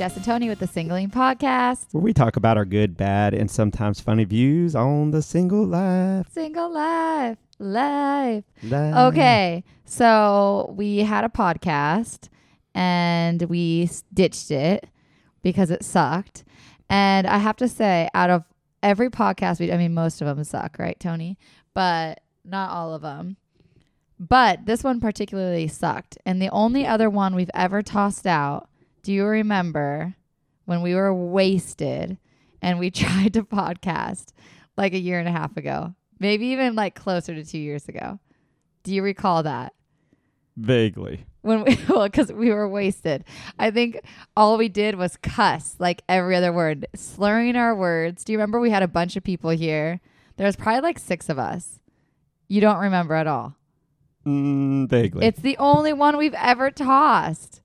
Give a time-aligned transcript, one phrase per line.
[0.00, 1.92] Jess and Tony with the Singling Podcast.
[1.92, 6.26] where we talk about our good, bad, and sometimes funny views on the single life.
[6.32, 8.44] Single life, life.
[8.62, 8.94] life.
[9.12, 12.30] Okay, so we had a podcast
[12.74, 14.86] and we ditched it
[15.42, 16.44] because it sucked.
[16.88, 18.44] And I have to say, out of
[18.82, 21.36] every podcast we, I mean, most of them suck, right, Tony?
[21.74, 23.36] But not all of them.
[24.18, 26.16] But this one particularly sucked.
[26.24, 28.69] And the only other one we've ever tossed out,
[29.02, 30.14] do you remember
[30.64, 32.18] when we were wasted
[32.62, 34.32] and we tried to podcast
[34.76, 35.94] like a year and a half ago?
[36.18, 38.18] Maybe even like closer to two years ago.
[38.82, 39.72] Do you recall that?
[40.56, 41.24] Vaguely.
[41.42, 43.24] When we, well, because we were wasted.
[43.58, 44.00] I think
[44.36, 48.24] all we did was cuss like every other word, slurring our words.
[48.24, 50.00] Do you remember we had a bunch of people here?
[50.36, 51.80] There was probably like six of us.
[52.48, 53.56] You don't remember at all.
[54.26, 55.26] Mm, vaguely.
[55.26, 57.59] It's the only one we've ever tossed.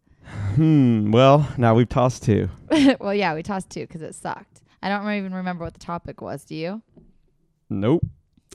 [0.55, 1.11] Hmm.
[1.11, 2.50] Well, now we've tossed two.
[3.00, 4.61] well, yeah, we tossed two because it sucked.
[4.81, 6.45] I don't even remember what the topic was.
[6.45, 6.81] Do you?
[7.69, 8.05] Nope.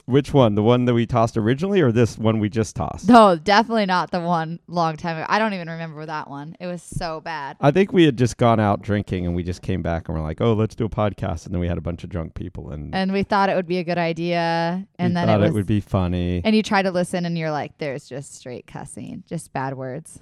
[0.05, 0.55] Which one?
[0.55, 3.07] The one that we tossed originally or this one we just tossed?
[3.07, 5.25] No, definitely not the one long time ago.
[5.29, 6.55] I don't even remember that one.
[6.59, 7.55] It was so bad.
[7.61, 10.23] I think we had just gone out drinking and we just came back and we're
[10.23, 11.45] like, oh, let's do a podcast.
[11.45, 13.67] And then we had a bunch of drunk people and, And we thought it would
[13.67, 14.85] be a good idea.
[14.97, 16.41] And then thought it was would be funny.
[16.43, 20.19] And you try to listen and you're like, there's just straight cussing, just bad words.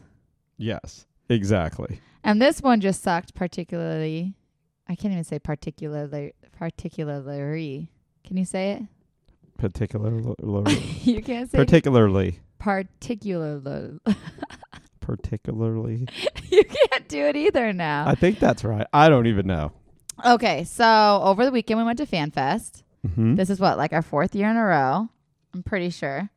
[0.57, 2.01] yes, exactly.
[2.23, 4.33] And this one just sucked particularly.
[4.87, 7.91] I can't even say particularly particularly.
[8.25, 8.81] Can you say it?
[9.57, 10.75] Particularly.
[11.03, 12.39] you can't say particularly.
[12.59, 13.99] particularly.
[15.01, 16.07] Particularly.
[16.51, 18.07] you can't do it either now.
[18.07, 18.85] I think that's right.
[18.93, 19.71] I don't even know.
[20.23, 22.83] okay, so over the weekend we went to FanFest.
[23.15, 25.09] hmm This is what, like our fourth year in a row.
[25.55, 26.29] I'm pretty sure.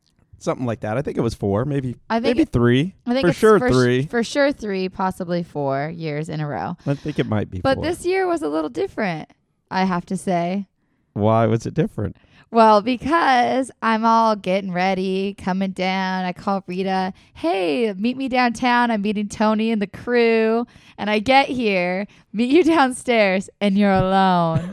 [0.43, 0.97] Something like that.
[0.97, 2.95] I think it was four, maybe I think maybe three.
[3.05, 4.05] I think for sure for sh- three.
[4.07, 6.75] for sure three, possibly four years in a row.
[6.85, 7.85] I think it might be But four.
[7.85, 9.31] this year was a little different,
[9.71, 10.67] I have to say.
[11.13, 12.17] Why was it different?
[12.53, 16.23] Well, because I'm all getting ready, coming down.
[16.23, 18.91] I call Rita, hey, meet me downtown.
[18.91, 20.67] I'm meeting Tony and the crew.
[20.99, 24.69] And I get here, meet you downstairs, and you're alone.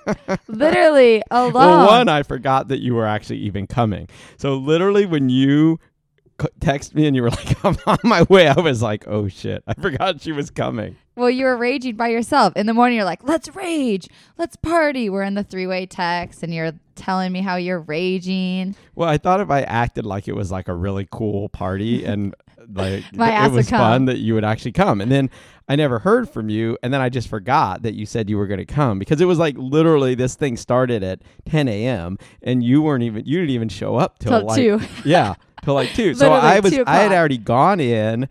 [0.46, 1.54] Literally alone.
[1.54, 4.10] Well, one, I forgot that you were actually even coming.
[4.36, 5.80] So literally, when you
[6.60, 9.62] text me and you were like, "I'm on my way," I was like, "Oh shit!"
[9.66, 10.96] I forgot she was coming.
[11.16, 12.54] well, you were raging by yourself.
[12.56, 14.08] In the morning, you're like, let's rage.
[14.36, 15.08] Let's party.
[15.08, 18.74] We're in the three way text, and you're telling me how you're raging.
[18.94, 22.34] Well, I thought if I acted like it was like a really cool party and
[22.72, 25.30] like it was fun that you would actually come, and then
[25.68, 28.46] I never heard from you, and then I just forgot that you said you were
[28.46, 32.18] going to come because it was like literally this thing started at 10 a.m.
[32.42, 34.80] and you weren't even you didn't even show up till, Till like two.
[35.04, 36.14] yeah till like two.
[36.14, 38.28] so I was I had already gone in,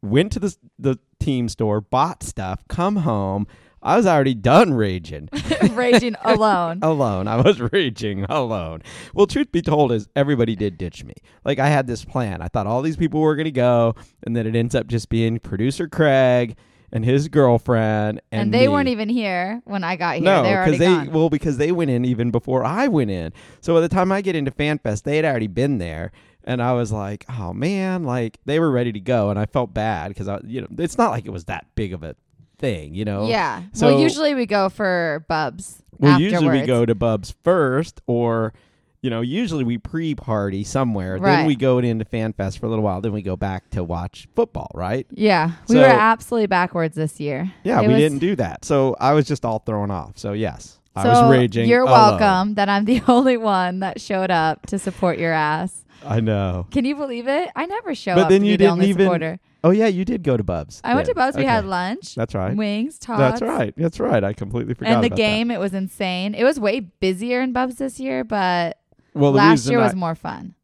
[0.00, 3.46] went to the the team store, bought stuff, come home.
[3.82, 5.28] I was already done raging
[5.72, 6.78] raging alone.
[6.82, 7.26] alone.
[7.28, 8.82] I was raging alone.
[9.14, 11.14] Well, truth be told, is everybody did ditch me.
[11.44, 12.42] Like I had this plan.
[12.42, 13.94] I thought all these people were gonna go,
[14.24, 16.56] and then it ends up just being producer Craig
[16.94, 18.68] and his girlfriend, and, And, they me.
[18.68, 20.24] weren't even here when I got here.
[20.24, 23.32] No, they they well because they went in even before I went in.
[23.62, 26.12] So by the time I get into FanFest, they had already been there,
[26.44, 29.72] and I was like, oh man, like they were ready to go, and I felt
[29.72, 32.14] bad because I, you know, it's not like it was that big of a
[32.62, 33.26] thing, you know.
[33.26, 33.64] Yeah.
[33.74, 35.82] So- well, usually we go for bubs.
[35.98, 36.32] Well, afterwards.
[36.32, 38.54] usually we go to Bubs first, or
[39.02, 41.18] you know, usually we pre-party somewhere.
[41.18, 41.36] Right.
[41.38, 43.00] Then we go into FanFest for a little while.
[43.00, 45.06] Then we go back to watch football, right?
[45.10, 47.52] Yeah, we So- were absolutely backwards this year.
[47.64, 48.64] Yeah, It we was- didn't do that.
[48.64, 50.18] So I was just all thrown off.
[50.18, 51.68] So yes, I was raging.
[51.68, 52.18] You're alone.
[52.20, 55.84] welcome that I'm the only one that showed up to support your ass.
[56.06, 56.66] I know.
[56.70, 57.50] Can you believe it?
[57.54, 59.38] I never show But up then to you didn't only even- supporter.
[59.64, 60.80] Oh yeah, you did go to Bubs.
[60.82, 61.36] I went to Bubs.
[61.36, 61.50] We Okay.
[61.52, 62.56] had lunch, That's right.
[62.56, 63.18] wings, tots.
[63.20, 63.72] That's right.
[63.76, 64.24] That's right.
[64.24, 64.94] I completely forgot.
[64.94, 66.34] And the game, it was insane.
[66.34, 68.78] It was way busier in Bubs this year, but
[69.14, 70.54] Well, last year I- was more fun.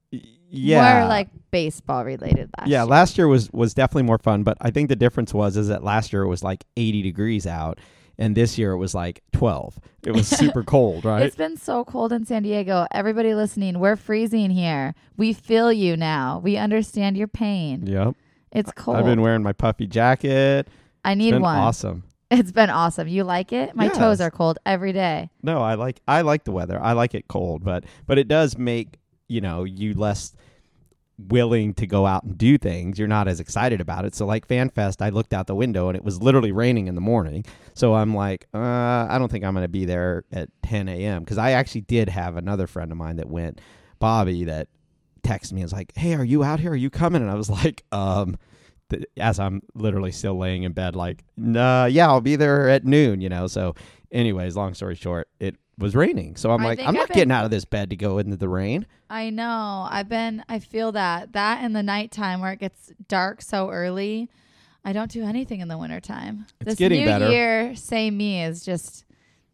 [0.51, 1.01] yeah.
[1.01, 2.87] More like baseball related last yeah, year.
[2.87, 5.85] last year was was definitely more fun, but I think the difference was is that
[5.85, 7.79] last year it was like 80 degrees out,
[8.19, 9.79] and this year it was like 12.
[10.05, 11.23] It was super cold, right?
[11.23, 12.87] It's been so cold in San Diego.
[12.91, 14.95] Everybody listening, we're freezing here.
[15.17, 16.41] We feel you now.
[16.43, 17.87] We understand your pain.
[17.87, 18.15] yep.
[18.51, 18.97] It's cold.
[18.97, 20.69] I've been wearing my puffy jacket.
[21.05, 21.59] I It's need been one.
[21.59, 22.05] awesome.
[22.31, 23.09] It's been awesome.
[23.09, 23.75] You like it?
[23.75, 25.31] My toes are cold every day.
[25.43, 26.79] No, I like I like the weather.
[26.79, 28.99] I like it cold, but but it does make
[29.29, 30.35] you know you less
[31.19, 32.99] willing to go out and do things.
[32.99, 34.15] You're not as excited about it.
[34.15, 37.01] So like FanFest, I looked out the window and it was literally raining in the
[37.01, 37.45] morning.
[37.75, 38.59] So I'm like, uh,
[39.11, 41.25] I don't think I'm going to be there at 10 a.m.
[41.25, 43.61] because I actually did have another friend of mine that went,
[43.99, 44.69] Bobby, that
[45.23, 46.71] texted me and was like, Hey, are you out here?
[46.73, 47.21] Are you coming?
[47.23, 48.37] And I was like, um.
[48.91, 52.85] th- as I'm literally still laying in bed, like, nah, yeah, I'll be there at
[52.85, 53.47] noon, you know.
[53.47, 53.75] So,
[54.13, 56.37] anyways, long story short, it was raining.
[56.37, 58.37] So I'm I like, I'm not been- getting out of this bed to go into
[58.37, 58.87] the rain.
[59.09, 59.87] I know.
[59.91, 60.45] I've been.
[60.49, 64.29] I feel that that in the nighttime where it gets dark so early.
[64.85, 66.47] I don't do anything in the wintertime.
[66.61, 67.31] It's this getting new better.
[67.31, 69.05] year, same me, is just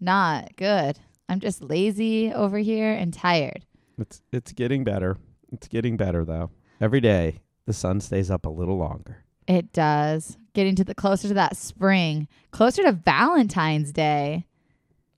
[0.00, 0.98] not good.
[1.28, 3.64] I'm just lazy over here and tired.
[3.98, 5.16] It's it's getting better.
[5.52, 6.50] It's getting better though.
[6.80, 9.24] Every day the sun stays up a little longer.
[9.46, 10.36] It does.
[10.52, 14.46] Getting to the closer to that spring, closer to Valentine's Day,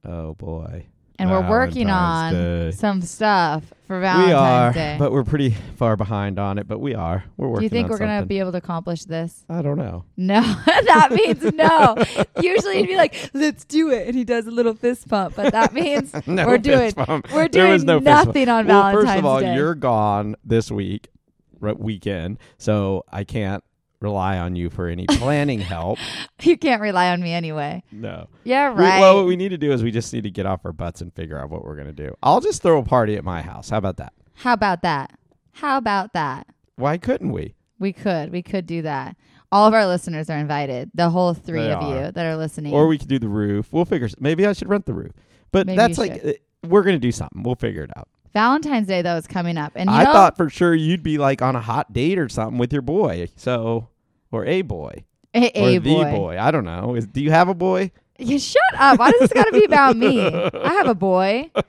[0.04, 0.86] Oh boy.
[1.18, 2.70] And we're working on Day.
[2.72, 4.96] some stuff for Valentine's we are, Day.
[4.98, 6.66] but we're pretty far behind on it.
[6.68, 7.24] But we are.
[7.36, 7.60] We're working.
[7.60, 9.44] do you think we're gonna be able to accomplish this?
[9.48, 10.04] I don't know.
[10.16, 11.96] No, that means no.
[12.42, 15.52] Usually he'd be like, "Let's do it," and he does a little fist pump, but
[15.52, 17.32] that means no We're doing- bump.
[17.32, 19.54] we're doing no nothing on well, Valentine's first of all, Day.
[19.54, 21.08] you're gone this week,
[21.60, 23.62] right, weekend, so I can't
[24.00, 25.98] rely on you for any planning help.
[26.43, 27.82] you can't rely on me anyway.
[27.93, 28.28] No.
[28.44, 29.00] Yeah, We- right.
[29.00, 31.00] well, what we need to do is we just need to get off our butts
[31.00, 32.14] and figure out what we're gonna do.
[32.22, 33.70] I'll just throw a party at my house.
[33.70, 34.12] How about that?
[34.34, 35.19] How about that?
[35.52, 36.46] How about that?
[36.76, 37.54] Why couldn't we?
[37.78, 38.31] We could.
[38.32, 39.16] We could do that.
[39.52, 40.90] All of our listeners are invited.
[40.94, 42.06] The whole three They of are.
[42.06, 42.75] you that are listening.
[42.75, 43.69] Or we could do the roof.
[43.72, 44.08] We'll figure.
[44.19, 45.12] Maybe I should rent the roof.
[45.52, 46.32] But Maybe that's like uh,
[46.66, 47.42] we're gonna do something.
[47.42, 48.08] We'll figure it out.
[48.36, 51.16] Valentine's Day though is coming up, and you I know, thought for sure you'd be
[51.16, 53.28] like on a hot date or something with your boy.
[53.34, 53.88] So,
[54.30, 56.10] or a boy, a, or a the boy.
[56.10, 56.38] boy.
[56.38, 56.94] I don't know.
[56.96, 57.92] Is do you have a boy?
[58.18, 58.98] You shut up.
[58.98, 60.20] Why does this got to be about me?
[60.20, 61.50] I have a boy.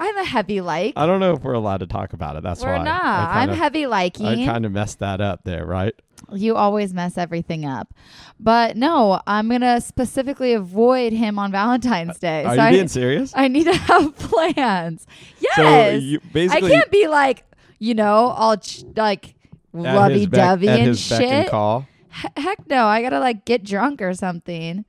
[0.00, 0.94] I'm a heavy like.
[0.96, 2.42] I don't know if we're allowed to talk about it.
[2.42, 2.84] That's We're why.
[2.84, 3.04] not.
[3.04, 4.10] I I'm kinda, heavy I
[4.46, 5.94] kind of messed that up there, right?
[6.32, 7.94] You always mess everything up.
[8.38, 12.44] But no, I'm going to specifically avoid him on Valentine's uh, Day.
[12.44, 13.32] Are so you I, being serious?
[13.34, 15.06] I need to have plans.
[15.40, 15.56] Yes.
[15.56, 17.44] So you I can't be like,
[17.78, 19.34] you know, all ch- like
[19.72, 21.48] lovey dovey and and shit.
[21.48, 21.86] call.
[22.12, 22.86] He- heck no.
[22.86, 24.84] I got to like get drunk or something.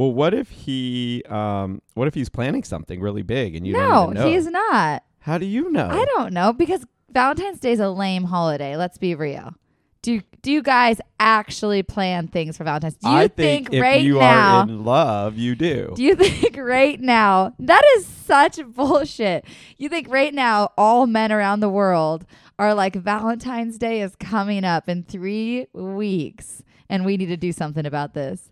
[0.00, 1.22] Well, what if he?
[1.28, 4.30] Um, what if he's planning something really big and you don't no, even know?
[4.30, 5.04] he's not.
[5.18, 5.90] How do you know?
[5.90, 8.78] I don't know because Valentine's Day is a lame holiday.
[8.78, 9.52] Let's be real.
[10.00, 12.94] Do do you guys actually plan things for Valentine's?
[12.94, 14.60] Do you I think, think, if right you now?
[14.60, 15.92] are in love, you do.
[15.96, 19.44] do you think right now that is such bullshit?
[19.76, 22.24] You think right now all men around the world
[22.58, 27.52] are like Valentine's Day is coming up in three weeks and we need to do
[27.52, 28.50] something about this?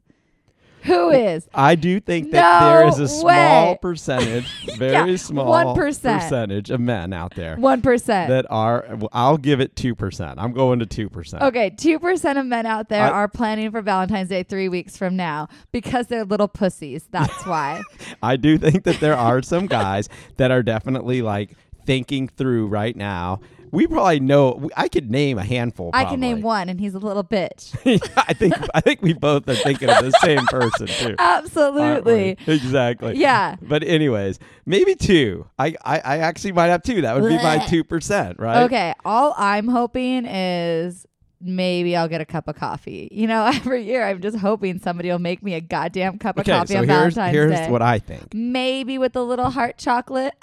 [0.89, 1.49] Who is?
[1.55, 3.25] I do think that there is a small
[3.73, 3.79] way.
[3.83, 5.75] percentage, very small 1%.
[5.77, 8.29] percentage of men out there One percent.
[8.31, 8.85] that are.
[8.97, 10.39] well, I'll give it two percent.
[10.41, 11.43] I'm going to two percent.
[11.43, 14.97] Okay, two percent of men out there I- are planning for Valentine's Day three weeks
[14.97, 17.07] from now because they're little pussies.
[17.11, 17.83] That's why.
[18.23, 20.09] I do think that there are some guys
[20.39, 21.51] that are definitely like
[21.87, 23.41] thinking through right now.
[23.73, 24.69] We probably know.
[24.77, 25.91] I could name a handful.
[25.93, 27.75] I can name one, and he's a little bitch.
[28.17, 28.55] I think.
[28.75, 31.15] I think we both are thinking of the same person too.
[31.19, 32.37] Absolutely.
[32.47, 33.17] Exactly.
[33.17, 33.57] Yeah.
[33.61, 35.47] But anyways, maybe two.
[35.59, 37.03] I, I, I actually might have two.
[37.03, 38.63] That would be my two percent, right?
[38.65, 38.95] Okay.
[39.05, 41.07] All I'm hoping is
[41.41, 43.09] maybe I'll get a cup of coffee.
[43.13, 46.41] You know, every year I'm just hoping somebody will make me a goddamn cup of
[46.43, 47.57] Okay, coffee so on here's Valentine's here's Day.
[47.59, 48.35] Here's what I think.
[48.35, 50.35] maybe with a little heart chocolate.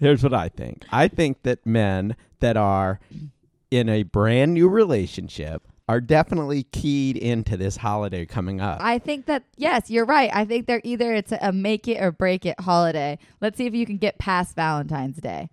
[0.00, 0.84] Here's what I think.
[0.90, 3.00] I think that men that are
[3.70, 8.78] in a brand new relationship are definitely keyed into this holiday coming up.
[8.80, 10.30] I think that yes, you're right.
[10.32, 13.18] I think they're either it's a, make it or break it holiday.
[13.40, 15.48] Let's see if you can get past Valentine's Day.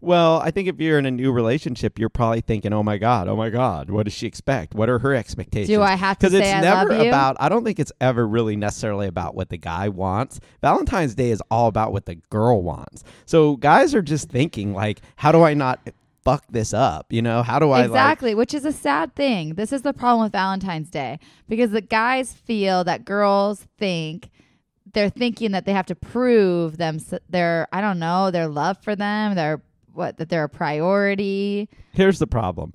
[0.00, 3.26] well, I think if you're in a new relationship, you're probably thinking, "Oh my god,
[3.26, 4.74] oh my god, what does she expect?
[4.76, 7.08] What are her expectations?" Do I have to Because say it's I never love you?
[7.08, 7.36] about.
[7.40, 10.38] I don't think it's ever really necessarily about what the guy wants.
[10.60, 13.02] Valentine's Day is all about what the girl wants.
[13.26, 15.80] So guys are just thinking like, "How do I not
[16.24, 17.12] fuck this up?
[17.12, 19.54] You know, how do I like?" exactly, which is a sad thing.
[19.54, 24.30] This is the problem with Valentine's Day because the guys feel that girls think
[24.92, 28.96] they're thinking that they have to prove them their I don't know their love for
[28.96, 29.62] them, their
[29.92, 31.68] what that they're a priority.
[31.92, 32.74] Here's the problem: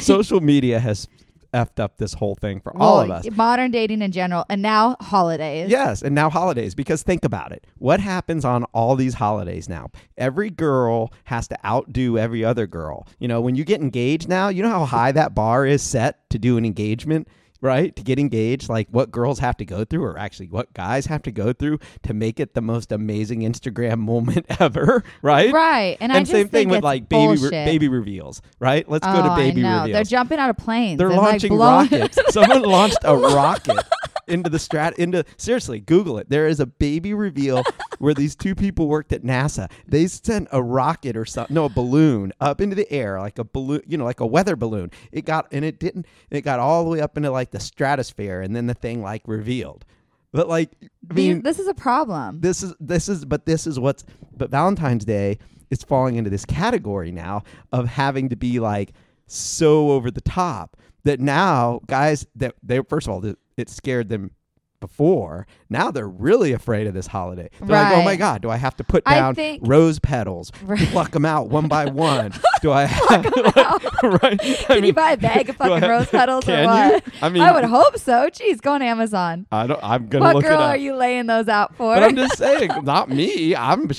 [0.00, 1.08] social media has
[1.52, 3.30] effed up this whole thing for all of us.
[3.32, 5.70] modern dating in general, and now holidays.
[5.70, 7.66] Yes, and now holidays because think about it.
[7.78, 9.90] What happens on all these holidays now?
[10.16, 13.06] Every girl has to outdo every other girl.
[13.18, 16.28] You know, when you get engaged now, you know how high that bar is set
[16.30, 17.28] to do an engagement,
[17.60, 17.94] right?
[17.96, 21.22] To get engaged, like what girls have to go through or actually what guys have
[21.22, 25.52] to go through to make it the most amazing Instagram moment ever, right?
[25.52, 28.88] Right, and, I And same thing with like baby re- baby reveals, right?
[28.88, 29.78] Let's go Oh, to baby I know.
[29.82, 29.94] reveals.
[29.94, 30.98] They're jumping out of planes.
[30.98, 32.18] They're like, launching blowing- rockets.
[32.30, 33.78] Someone launched a rocket
[34.28, 36.28] into the strat into seriously google it.
[36.28, 37.62] There is a baby reveal
[37.98, 39.70] where these two people worked at nasa.
[39.86, 43.44] They sent a rocket or something no a balloon up into the air like a
[43.44, 44.90] balloon you know like a weather balloon.
[45.12, 48.40] It got and it didn't it got all the way up into like the stratosphere
[48.40, 49.84] and then the thing like revealed.
[50.32, 50.70] But like
[51.10, 52.40] i mean this is a problem.
[52.40, 54.04] this is this is but this is what's
[54.36, 55.38] but Valentine's Day
[55.70, 57.42] is falling into this category now
[57.72, 58.92] of having to be like
[59.26, 64.08] so over the top that now guys that they first of all it, it scared
[64.08, 64.30] them
[64.80, 68.56] before now they're really afraid of this holiday they're like oh my god do i
[68.56, 70.78] have to put down think- rose petals Right.
[70.88, 72.84] pluck them out one by one do i
[74.02, 77.00] right Can you buy a bag of I fucking have- rose petals or can you?
[77.22, 78.28] I mean- I would hope so.
[78.30, 79.46] Jeez, go on Amazon.
[79.52, 81.94] i don't i'm gonna What look it girl are you laying those out for?
[81.94, 83.90] but i'm just saying not me i'm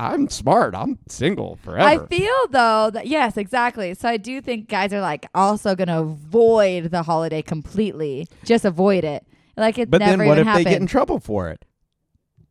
[0.00, 3.94] i'm smart i'm single forever I feel though that yes, exactly.
[3.94, 8.26] So I do think guys are like also gonna avoid the holiday completely.
[8.44, 9.24] Just avoid it.
[9.58, 10.66] Like it But never then what even if happened.
[10.66, 11.64] they get in trouble for it?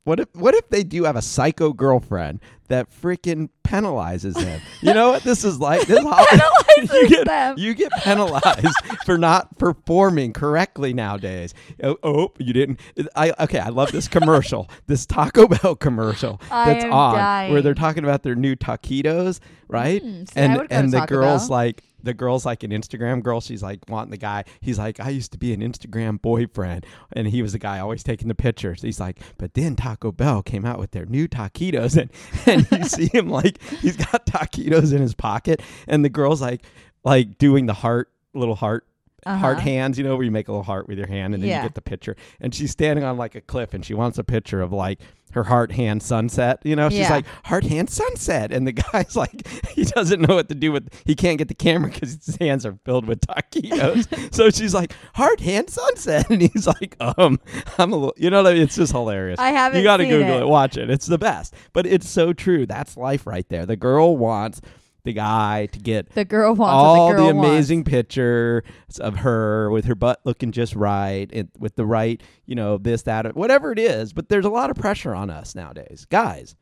[0.03, 4.61] What if what if they do have a psycho girlfriend that freaking penalizes them?
[4.81, 5.87] You know what this is like?
[5.87, 6.37] This holiday,
[6.77, 7.55] you Penalizes get them.
[7.57, 8.67] you get penalized
[9.05, 11.53] for not performing correctly nowadays.
[11.83, 12.79] Oh, oh, you didn't.
[13.15, 13.59] I okay.
[13.59, 14.69] I love this commercial.
[14.87, 19.39] this Taco Bell commercial I that's am on where they're talking about their new taquitos,
[19.67, 20.03] right?
[20.03, 21.57] Mm, see, and would go to and the Taco girls Bell.
[21.57, 23.41] like the girl's like an Instagram girl.
[23.41, 24.45] She's like wanting the guy.
[24.61, 28.03] He's like, I used to be an Instagram boyfriend, and he was the guy always
[28.03, 28.81] taking the pictures.
[28.81, 32.09] He's like, but then Taco Bell came out with their new taquitos, and
[32.45, 36.63] and you see him like he's got taquitos in his pocket, and the girl's like
[37.03, 38.85] like doing the heart little heart.
[39.25, 39.63] Heart Uh-huh.
[39.63, 41.57] hands, you know, where you make a little heart with your hand and then Yeah.
[41.57, 42.15] you get the picture.
[42.39, 44.99] And she's standing on like a cliff and she wants a picture of like
[45.33, 46.59] her heart hand sunset.
[46.63, 47.09] You know, she's Yeah.
[47.11, 48.51] like, heart hand sunset.
[48.51, 51.53] And the guy's like, he doesn't know what to do with, he can't get the
[51.55, 54.33] camera because his hands are filled with taquitos.
[54.33, 56.27] so she's like, heart hand sunset.
[56.37, 57.39] And he's like, um,
[57.77, 58.63] I'm a little, you know what I mean?
[58.63, 59.39] It's just hilarious.
[59.39, 60.41] I haven't You got to Google it.
[60.41, 60.47] it.
[60.47, 60.89] watch it.
[60.89, 61.53] It's the best.
[61.73, 62.65] But it's so true.
[62.65, 63.65] That's life right there.
[63.65, 64.61] The girl wants
[65.07, 67.47] the guy to get The girl wants all the the wants.
[67.49, 68.63] amazing pictures
[68.99, 73.03] of her with her butt looking just right and with the right, you know, this,
[73.03, 74.13] that, whatever it is.
[74.13, 76.05] But there's a lot of pressure on us nowadays.
[76.09, 76.55] Guys.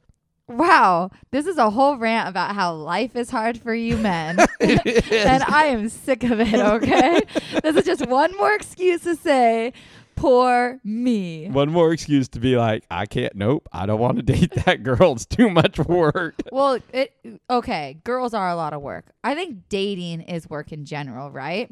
[0.48, 4.38] Wow, this is a whole rant about how life is hard for you men.
[4.62, 7.22] And I am sick of it, okay?
[7.64, 9.74] this is just one more excuse to say,
[10.15, 11.50] poor me.
[11.50, 14.84] One more excuse to be like, I can't, nope, I don't want to date that
[14.84, 15.13] girl.
[15.13, 16.36] It's too much work.
[16.51, 17.13] Well, it
[17.50, 19.05] okay, girls are a lot of work.
[19.24, 21.69] I think dating is work in general, right?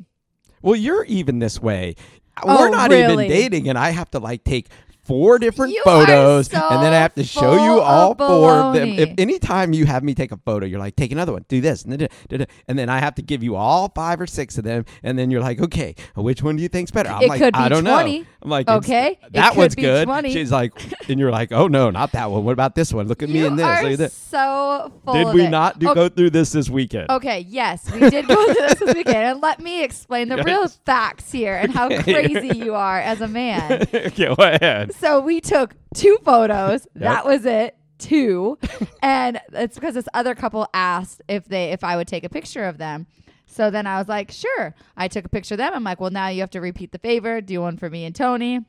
[0.61, 1.95] Well, you're even this way.
[2.41, 3.25] Oh, We're not really?
[3.25, 4.67] even dating, and I have to like take
[5.05, 8.73] four different You photos, so and then I have to show you all four of
[8.75, 8.87] them.
[8.89, 11.83] If anytime you have me take a photo, you're like, take another one, do this,
[11.83, 14.57] and then, da- da- and then I have to give you all five or six
[14.57, 17.09] of them, and then you're like, okay, which one do you think's better?
[17.09, 18.19] I'm It like, could I be don't 20.
[18.19, 18.25] know.
[18.43, 20.05] I'm like, Okay, that one's good.
[20.05, 20.31] 20.
[20.33, 20.73] She's like,
[21.09, 22.43] and you're like, oh no, not that one.
[22.43, 23.07] What about this one?
[23.07, 23.65] Look at me in this.
[23.65, 24.13] are this.
[24.13, 25.49] so full Did we it.
[25.49, 27.09] not do Okay, go through this this weekend?
[27.09, 30.67] Okay, yes, we did go through this this weekend, and let me explain the real
[30.85, 33.81] facts here and how crazy you are as a man.
[33.93, 34.92] okay, go ahead.
[34.99, 36.87] So we took two photos.
[36.95, 37.75] That was it.
[37.99, 38.57] Two.
[39.01, 42.65] and it's because this other couple asked if they if I would take a picture
[42.65, 43.07] of them.
[43.45, 44.73] So then I was like, sure.
[44.97, 45.73] I took a picture of them.
[45.73, 47.39] I'm like, well, now you have to repeat the favor.
[47.41, 48.61] Do one for me and Tony.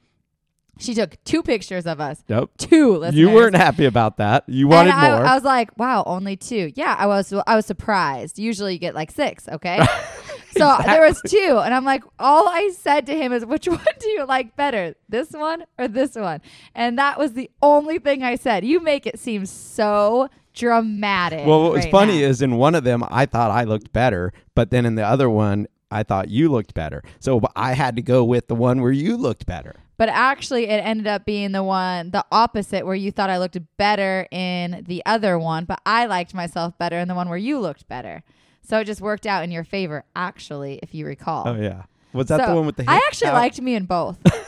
[0.79, 2.23] She took two pictures of us.
[2.29, 2.51] Nope.
[2.59, 2.97] Two.
[2.97, 3.19] Listeners.
[3.19, 4.45] You weren't happy about that.
[4.49, 5.27] You wanted and I, more.
[5.27, 6.73] I was like, wow, only two.
[6.75, 8.39] Yeah, I was I was surprised.
[8.39, 9.85] Usually you get like six, okay?
[10.57, 13.85] so there was two, and I'm like, all I said to him is, which one
[13.99, 16.41] do you like better, this one or this one?
[16.75, 18.65] And that was the only thing I said.
[18.65, 21.47] You make it seem so dramatic.
[21.47, 22.29] Well, what was right funny now.
[22.29, 25.29] is in one of them, I thought I looked better, but then in the other
[25.29, 27.03] one, I thought you looked better.
[27.21, 29.77] So I had to go with the one where you looked better.
[29.97, 33.59] But actually, it ended up being the one, the opposite, where you thought I looked
[33.77, 37.61] better in the other one, but I liked myself better in the one where you
[37.61, 38.25] looked better.
[38.63, 41.47] So it just worked out in your favor, actually, if you recall.
[41.47, 42.85] Oh yeah, was that the one with the?
[42.85, 42.95] Hair?
[42.95, 43.35] I actually out?
[43.35, 44.19] liked me in both.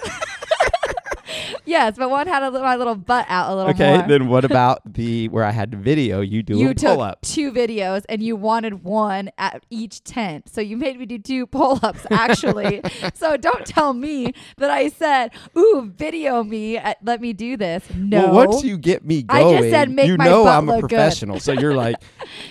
[1.67, 4.09] yes, but one had a, my little butt out a little Okay, more.
[4.09, 7.01] then what about the where I had to video you do you a took pull
[7.03, 7.23] up?
[7.23, 10.49] two videos and you wanted one at each tent.
[10.49, 12.81] So you made me do two pull ups, actually.
[13.15, 17.85] so don't tell me that I said, ooh, video me, at, let me do this.
[17.95, 18.27] No.
[18.31, 20.69] Well, once you get me I going, just said make you my know butt I'm
[20.69, 21.41] a professional.
[21.41, 21.97] so you're like,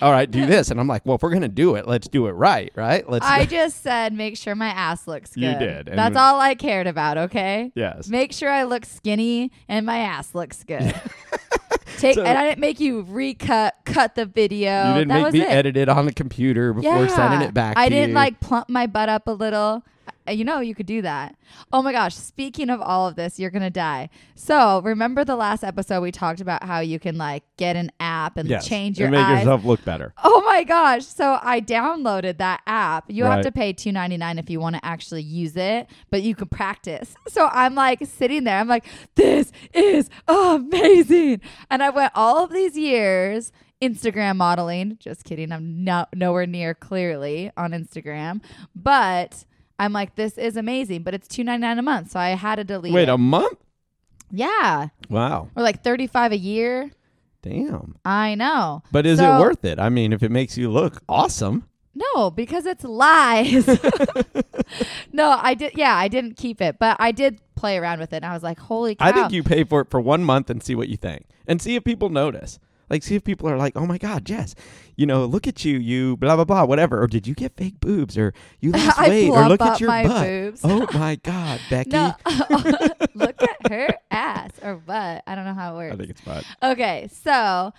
[0.02, 2.26] all right, do this, and I'm like, well, if we're gonna do it, let's do
[2.26, 3.08] it right, right?
[3.08, 3.24] Let's.
[3.26, 5.42] I just said make sure my ass looks good.
[5.42, 7.72] You did, That's all I cared about, okay?
[7.74, 8.08] yes.
[8.08, 9.05] Make sure I look skinny
[9.68, 10.94] and my ass looks good.
[11.98, 14.88] Take So- and I didn't make you recut cut the video.
[14.88, 15.48] you didn't that make me it.
[15.48, 17.16] edit it on the computer before yeah.
[17.16, 17.76] sending it back.
[17.78, 18.14] I didn't you.
[18.14, 19.82] like plump my butt up a little.
[20.28, 21.36] Uh, you know you could do that.
[21.72, 24.08] Oh my gosh, speaking of all of this, you're going to die.
[24.34, 28.36] So, remember the last episode we talked about how you can like get an app
[28.36, 28.66] and Yes.
[28.66, 29.38] change and your make eyes.
[29.40, 30.12] yourself look better.
[30.24, 31.04] Oh my gosh.
[31.06, 33.04] So I downloaded that app.
[33.08, 36.22] You have to pay two ninety nine if you want to actually use it, but
[36.22, 37.14] you can practice.
[37.28, 41.40] So I'm like sitting there, I'm like, this is amazing.
[41.70, 43.52] And I went all of these years
[43.82, 44.96] Instagram modeling.
[45.00, 45.52] Just kidding.
[45.52, 48.40] I'm no, nowhere near clearly on Instagram.
[48.74, 49.44] But
[49.78, 51.02] I'm like, this is amazing.
[51.02, 52.10] But it's two ninety nine a month.
[52.12, 53.12] So I had to delete Wait, it.
[53.12, 53.58] a month?
[54.30, 54.88] yeah.
[55.08, 55.48] Wow.
[55.56, 56.90] Or like thirty five a year.
[57.42, 57.96] Damn.
[58.04, 58.82] I know.
[58.90, 59.78] But is So- it worth it?
[59.78, 61.68] I mean, if it makes you look awesome.
[62.14, 63.66] No, because it's lies.
[65.12, 65.72] no, I did.
[65.76, 68.16] Yeah, I didn't keep it, but I did play around with it.
[68.16, 69.06] And I was like, holy cow.
[69.06, 71.60] I think you pay for it for one month and see what you think, and
[71.62, 72.58] see if people notice.
[72.88, 74.54] Like, see if people are like, "Oh my God, Jess,
[74.96, 77.80] you know, look at you, you blah blah blah, whatever." Or did you get fake
[77.80, 78.16] boobs?
[78.16, 79.28] Or you lost weight?
[79.28, 80.26] Or look at your butt.
[80.26, 80.60] boobs.
[80.64, 81.90] Oh my God, Becky.
[81.90, 82.14] no,
[83.14, 85.22] look at her ass or butt.
[85.26, 85.94] I don't know how it works.
[85.94, 86.44] I think it's butt.
[86.62, 87.72] Okay, so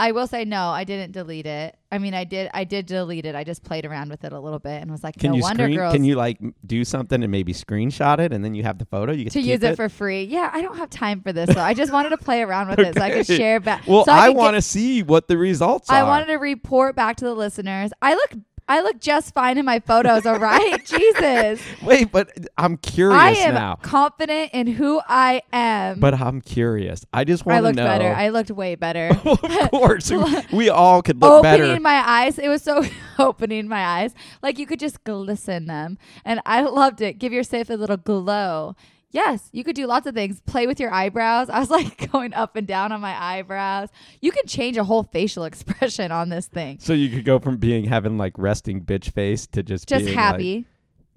[0.00, 1.76] I will say no, I didn't delete it.
[1.92, 2.48] I mean, I did.
[2.54, 3.34] I did delete it.
[3.34, 5.42] I just played around with it a little bit and was like, Can no you
[5.42, 5.76] wonder screen?
[5.76, 8.86] girls Can you like do something and maybe screenshot it, and then you have the
[8.86, 9.12] photo?
[9.12, 10.24] You get to to, use keep it for free.
[10.24, 11.60] Yeah, I don't have time for this though.
[11.60, 13.86] I just wanted to play around with it so I could share back.
[13.86, 15.96] Well, so I, get- want to see what the results are.
[15.96, 16.06] I are.
[16.06, 17.90] wanted to report back to the listeners.
[18.00, 18.34] I look
[18.70, 20.86] I look just fine in my photos, all right?
[20.86, 21.60] Jesus.
[21.82, 23.74] Wait, but I'm curious I am now.
[23.82, 25.98] confident in who I am.
[25.98, 27.04] But I'm curious.
[27.12, 27.82] I just want to know.
[27.82, 28.14] I looked better.
[28.14, 29.08] I looked way better.
[29.24, 30.12] of course,
[30.52, 31.80] we, all could look opening better.
[31.80, 32.38] my eyes.
[32.38, 32.84] It was so
[33.18, 34.14] opening my eyes.
[34.40, 35.98] Like you could just glisten them.
[36.24, 37.18] And I loved it.
[37.18, 38.76] Give yourself a little glow.
[39.12, 40.40] Yes, you could do lots of things.
[40.42, 41.50] Play with your eyebrows.
[41.50, 43.88] I was like going up and down on my eyebrows.
[44.20, 46.78] You can change a whole facial expression on this thing.
[46.80, 50.16] So you could go from being having like resting bitch face to just Just being,
[50.16, 50.56] happy.
[50.58, 50.64] like,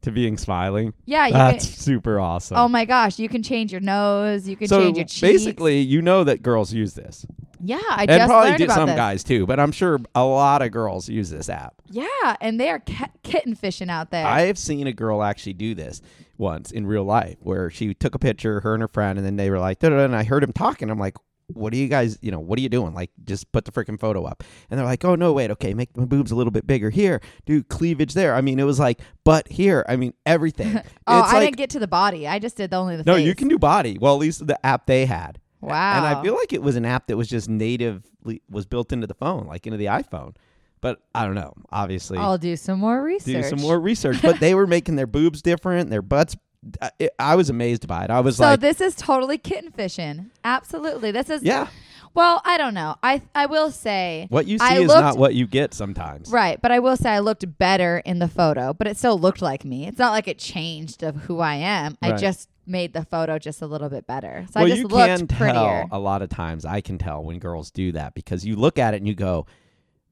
[0.01, 0.93] to being smiling.
[1.05, 2.57] yeah, you That's can super awesome.
[2.57, 5.21] Oh my gosh, you can change your nose, you can so change your cheeks.
[5.21, 7.25] basically, you know that girls use this,
[7.63, 8.95] yeah, I and just probably learned do about some this.
[8.97, 9.45] guys too.
[9.45, 11.75] But I'm sure a lot of girls use this app.
[11.89, 12.05] Yeah,
[12.41, 14.25] and they are ki- kitten fishing out there.
[14.25, 16.01] I have seen a girl actually do this
[16.37, 19.35] once in real life, where she took a picture, her and her friend, and then
[19.35, 20.89] they were like, and I heard him talking.
[20.89, 21.15] I'm like,
[21.47, 22.17] "What are you guys?
[22.21, 22.93] You know, what are you doing?
[22.93, 25.95] Like, just put the freaking photo up." And they're like, "Oh no, wait, okay, make
[25.95, 28.99] my boobs a little bit bigger here, do cleavage there." I mean, it was like
[29.23, 29.85] butt here.
[29.87, 30.75] I mean, everything.
[31.07, 32.27] oh, it's I like, didn't get to the body.
[32.27, 33.25] I just did the only the no, face.
[33.25, 33.97] you can do body.
[33.99, 35.39] Well, at least the app they had.
[35.61, 35.97] Wow.
[35.97, 39.07] And I feel like it was an app that was just natively was built into
[39.07, 40.35] the phone, like into the iPhone.
[40.83, 41.53] But I don't know.
[41.71, 43.41] Obviously, I'll do some more research.
[43.41, 44.21] do some more research.
[44.21, 46.35] but they were making their boobs different, their butts.
[46.81, 48.09] I, it, I was amazed by it.
[48.09, 50.29] I was like So like, this is totally kitten fishing.
[50.43, 51.11] Absolutely.
[51.11, 51.67] This is yeah,
[52.13, 52.95] Well, I don't know.
[53.01, 56.29] I I will say what you see I is looked- not what you get sometimes.
[56.29, 59.41] Right, but I will say I looked better in the photo, but it still looked
[59.41, 59.87] like me.
[59.87, 61.97] It's not like it changed of who I am.
[62.01, 64.45] I just made the photo just a little bit better.
[64.51, 65.53] So well, I just you looked can prettier.
[65.53, 66.65] tell a lot of times.
[66.65, 69.45] I can tell when girls do that because you look at it and you go,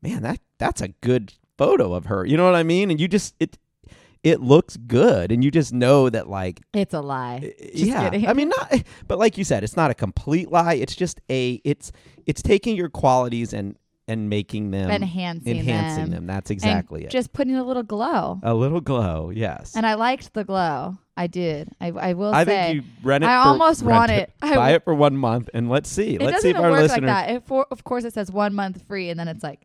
[0.01, 2.91] "Man, that that's a good photo of her." You know what I mean?
[2.91, 3.57] And you just it
[4.23, 7.53] it looks good, and you just know that like It's a lie.
[7.59, 8.27] Eh, just yeah kidding.
[8.27, 11.59] i mean not but like you said it's not a complete lie it's just a
[11.63, 11.91] it's
[12.27, 13.75] it's taking your qualities and
[14.07, 16.11] and making them enhancing, enhancing them.
[16.11, 18.39] them, that's and exactly it Just putting a little glow.
[18.43, 20.97] a little glow yes And I liked the glow.
[21.17, 21.69] I did.
[21.79, 22.45] I, I will I say.
[22.73, 24.31] think you rent it I for, almost want it.
[24.41, 26.81] I buy it for one month and let's see it let's see if our work
[26.81, 27.29] listeners like that.
[27.35, 29.61] It for, of course, it says one month free, and then it's like,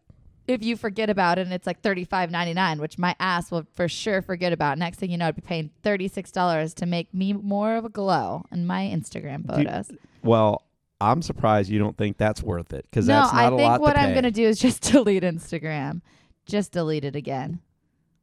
[0.46, 3.50] if you forget about it, and it's like thirty five ninety nine, which my ass
[3.50, 4.78] will for sure forget about.
[4.78, 7.85] Next thing you know, I'd be paying thirty six dollars to make me more of
[7.85, 9.90] a glow in my Instagram Do you- photos.
[10.22, 10.62] well
[10.98, 13.68] i'm surprised you don't think that's worth it because no, that's not I a think
[13.68, 16.00] lot what to I'm gonna do is just delete Instagram,
[16.46, 17.61] just delete it again.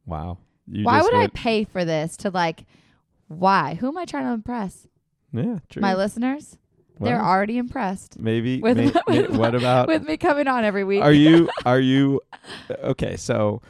[0.06, 2.16] wow you why would I pay for this?
[2.18, 2.64] To like,
[3.28, 3.74] why?
[3.74, 4.88] Who am I trying to impress?
[5.32, 6.58] yeah true My listeners?
[7.00, 10.84] They're already impressed maybe with may- my- may- what about with me coming on every
[10.84, 11.02] week.
[11.02, 12.20] are you are you
[12.70, 13.60] uh, okay so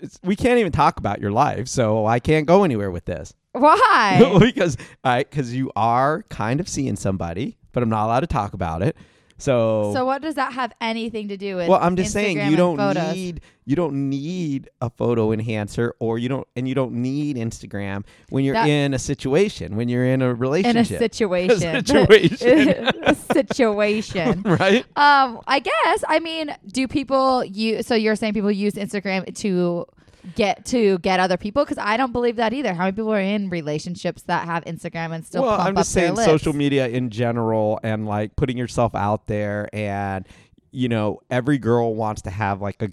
[0.00, 3.32] it's, we can't even talk about your life so i can't go anywhere with this
[3.52, 4.38] Why?
[4.40, 8.52] because i because you are kind of seeing somebody but i'm not allowed to talk
[8.52, 8.96] about it
[9.38, 11.68] so, So what does that have anything to do with?
[11.68, 13.14] well i'm just saying you don't photos?
[13.14, 18.04] need you don't need a photo enhancer or you don't and you don't need instagram
[18.30, 21.84] when you're That- in a situation when you're in a in a relationship situation.
[21.86, 22.88] situation.
[23.02, 24.42] a situation.
[24.46, 26.04] right Um, I guess.
[26.08, 27.86] I mean, do people use?
[27.86, 29.86] So you're saying people use Instagram to
[30.34, 31.64] get to get other people?
[31.64, 32.74] Because I don't believe that either.
[32.74, 36.16] How many people are in relationships that have Instagram and still well i'm just saying
[36.16, 40.26] social media in general and like putting yourself out there and
[40.70, 42.90] you know every girl wants to have like a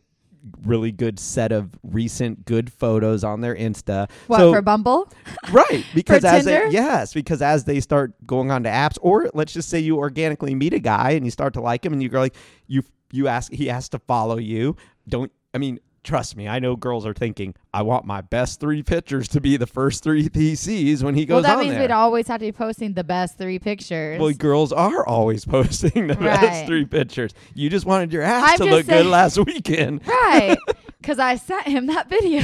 [0.64, 4.10] really good set of recent good photos on their Insta.
[4.28, 5.10] What so, for Bumble?
[5.52, 9.54] right because as they, yes because as they start going on to apps or let's
[9.54, 12.10] just say you organically meet a guy and you start to like him and you
[12.10, 12.36] go like
[12.68, 14.76] you you ask he has to follow you
[15.08, 18.84] don't i mean trust me i know girls are thinking i want my best three
[18.84, 21.44] pictures to be the first three he sees when he goes.
[21.44, 24.20] Well, that means there we'd always have to be posting the best three pictures.
[24.20, 26.42] well, girls are always posting the Right.
[26.42, 27.32] best three pictures.
[27.54, 30.06] You just wanted your ass I'm to look saying- good last weekend.
[30.08, 30.58] right.
[31.02, 32.40] Because I sent him that video.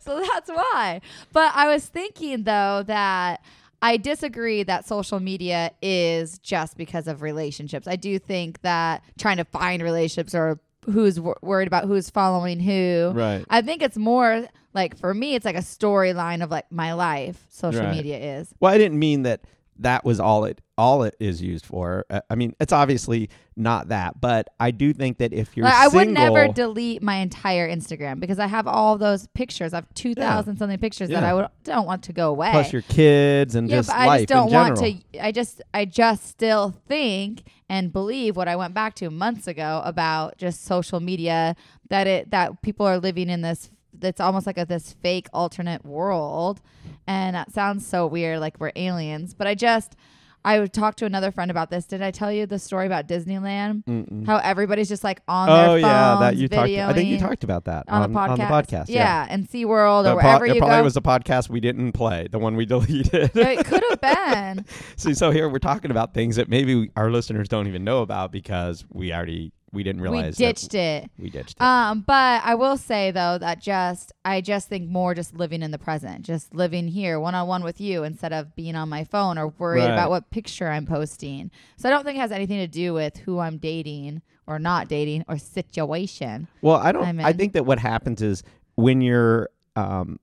[0.00, 1.00] so that's why.
[1.32, 3.42] But I was thinking, though, that
[3.82, 7.86] I disagree that social media is just because of relationships.
[7.88, 13.12] I do think that trying to find relationships or who's worried about who's following who.
[13.14, 13.44] Right.
[13.50, 17.44] I think it's more like for me, it's like a storyline of like my life.
[17.50, 17.96] Social Right.
[17.96, 18.54] media is.
[18.60, 19.40] Well, I didn't mean that
[19.80, 22.06] that was all it all it is used for.
[22.08, 25.74] Uh, I mean, it's obviously not that, but I do think that if you're Like,
[25.74, 29.74] I would single, never delete my entire Instagram because I have all those pictures.
[29.74, 31.30] I have two thousand something pictures that Yeah.
[31.30, 32.50] I would, don't want to go away.
[32.52, 35.00] plus your kids and yeah, just but I life just don't in want general.
[35.12, 35.26] to.
[35.26, 39.82] I just, I just still think and believe what I went back to months ago
[39.84, 41.56] about just social media
[41.88, 43.70] that it that people are living in this.
[44.02, 46.62] It's almost like a this fake alternate world,
[47.10, 49.34] and that sounds so weird, like we're aliens.
[49.34, 49.96] But I just,
[50.44, 51.84] I would talk to another friend about this.
[51.84, 53.84] Did I tell you the story about Disneyland?
[53.84, 54.26] Mm-mm.
[54.26, 56.70] How everybody's just like on Oh their phones, yeah, that you talked.
[56.70, 58.30] I think you talked about that on, on, the podcast.
[58.30, 58.84] on the podcast.
[58.88, 60.82] yeah, and SeaWorld The or po- wherever it you probably go.
[60.84, 63.32] was a podcast we didn't play, the one we deleted.
[63.34, 64.64] it could have been.
[64.96, 68.32] See, so here we're talking about things that maybe our listeners don't even know about
[68.32, 71.10] because we already we didn't realize we ditched that it.
[71.18, 71.62] we ditched it.
[71.62, 75.70] Um, but I will say though that just I just think more just living in
[75.70, 79.04] the present, just living here one on one with you instead of being on my
[79.04, 79.92] phone or worried Right.
[79.92, 81.50] about what picture I'm posting.
[81.76, 84.88] So I don't think it has anything to do with who I'm dating or not
[84.88, 86.48] dating or situation.
[86.62, 87.20] Well, I don't.
[87.20, 87.36] I in.
[87.36, 88.42] think that what happens is
[88.74, 89.48] when you're.
[89.76, 90.18] Um,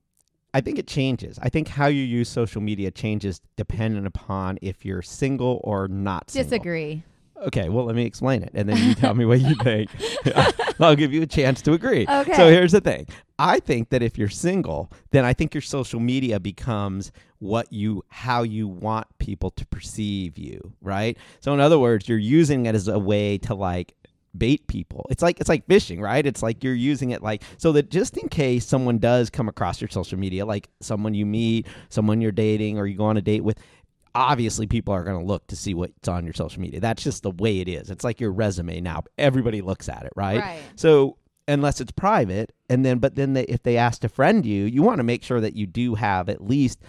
[0.54, 1.38] I think it changes.
[1.42, 6.30] I think how you use social media changes dependent upon if you're single or not.
[6.30, 6.50] Single.
[6.50, 7.02] Disagree.
[7.46, 9.90] Okay, well, let me explain it, and then you tell me what you think.
[10.80, 12.06] I'll give you a chance to agree.
[12.08, 12.34] Okay.
[12.34, 13.06] So here's the thing.
[13.38, 18.04] I think that if you're single, then I think your social media becomes what you
[18.08, 21.16] how you want people to perceive you, right?
[21.40, 23.94] So in other words, you're using it as a way to like
[24.36, 25.06] bait people.
[25.10, 26.24] It's like it's like fishing, right?
[26.24, 29.80] It's like you're using it like so that just in case someone does come across
[29.80, 33.22] your social media, like someone you meet, someone you're dating or you go on a
[33.22, 33.58] date with,
[34.14, 36.80] obviously people are going to look to see what's on your social media.
[36.80, 37.90] That's just the way it is.
[37.90, 39.02] It's like your resume now.
[39.16, 40.40] Everybody looks at it, right?
[40.40, 40.60] Right.
[40.76, 41.16] So
[41.46, 44.82] unless it's private, and then but then they, if they ask to friend you, you
[44.82, 46.80] want to make sure that you do have at least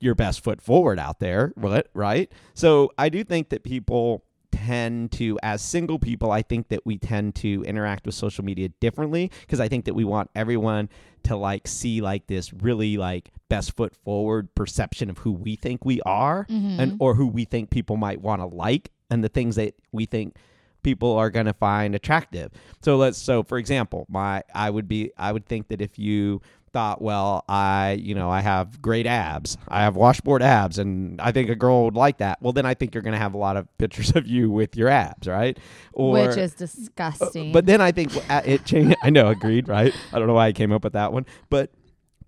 [0.00, 1.86] your best foot forward out there, right?
[1.94, 2.32] Right.
[2.54, 6.98] So I do think that people tend to as single people i think that we
[6.98, 10.88] tend to interact with social media differently because i think that we want everyone
[11.22, 15.84] to like see like this really like best foot forward perception of who we think
[15.84, 16.78] we are Mhm.
[16.78, 20.06] and or who we think people might want to like and the things that we
[20.06, 20.34] think
[20.82, 22.52] people are going to find attractive.
[22.82, 26.40] So let's so for example, my I would be I would think that if you
[26.78, 29.58] thought, well, I, you know, I have great abs.
[29.66, 32.40] I have washboard abs and I think a girl would like that.
[32.40, 34.76] Well, then I think you're going to have a lot of pictures of you with
[34.76, 35.58] your abs, right?
[35.92, 37.50] Or Which is disgusting.
[37.50, 38.96] but then I think uh, it changed.
[39.02, 39.92] I know, agreed, right?
[40.12, 41.72] I don't know why I came up with that one, but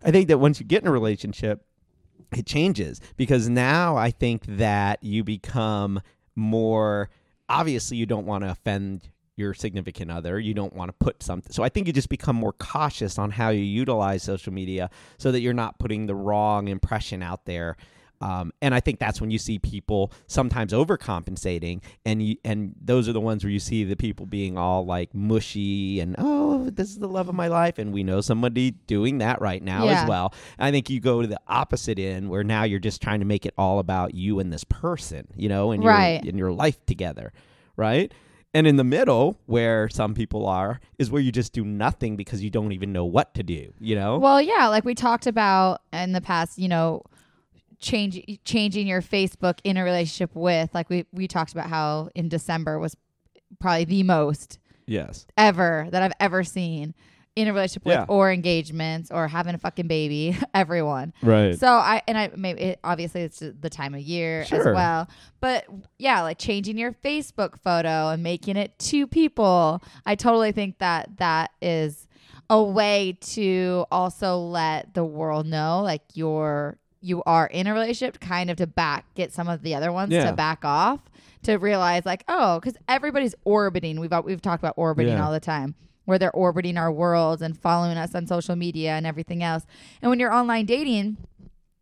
[0.03, 1.65] I think that once you get in a relationship,
[2.37, 6.01] it changes because now I think that you become
[6.35, 7.09] more.
[7.49, 10.39] Obviously, you don't want to offend your significant other.
[10.39, 11.53] You don't want to put something.
[11.53, 15.33] So I think you just become more cautious on how you utilize social media so
[15.33, 17.77] that you're not putting the wrong impression out there.
[18.23, 23.09] Um, and I think that's when you see people sometimes overcompensating, and you and those
[23.09, 26.91] are the ones where you see the people being all like mushy and oh, this
[26.91, 30.03] is the love of my life, and we know somebody doing that right now Yeah.
[30.03, 30.35] as well.
[30.59, 33.47] I think you go to the opposite end where now you're just trying to make
[33.47, 36.23] it all about you and this person, you know, and Right.
[36.23, 37.33] your and your life together,
[37.77, 38.13] right?
[38.53, 42.43] And in the middle, where some people are, is where you just do nothing because
[42.43, 44.19] you don't even know what to do, you know?
[44.19, 47.03] Well, yeah, like we talked about in the past, you know,
[47.79, 52.29] change changing your Facebook in a relationship with, like we we talked about how in
[52.29, 52.97] December was
[53.61, 55.27] probably the most yes.
[55.37, 56.95] ever that I've ever seen
[57.37, 58.01] in a relationship Yeah.
[58.01, 61.13] with or engagements or having a fucking baby, everyone.
[61.23, 61.59] Right.
[61.59, 64.69] So I and I maybe it, obviously it's the time of year Sure.
[64.69, 65.09] as well.
[65.41, 65.67] But
[65.99, 69.83] yeah, like changing your Facebook photo and making it two people.
[70.05, 72.09] I totally think that that is
[72.51, 78.21] a way to also let the world know like you're you are in a relationship
[78.21, 80.29] kind of to back get some of the other ones Yeah.
[80.31, 80.99] to back off
[81.45, 85.25] to realize like oh because everybody's orbiting we've we've talked about orbiting Yeah.
[85.25, 85.77] all the time
[86.11, 89.65] where they're orbiting our worlds and following us on social media and everything else
[90.03, 91.17] and when you're online dating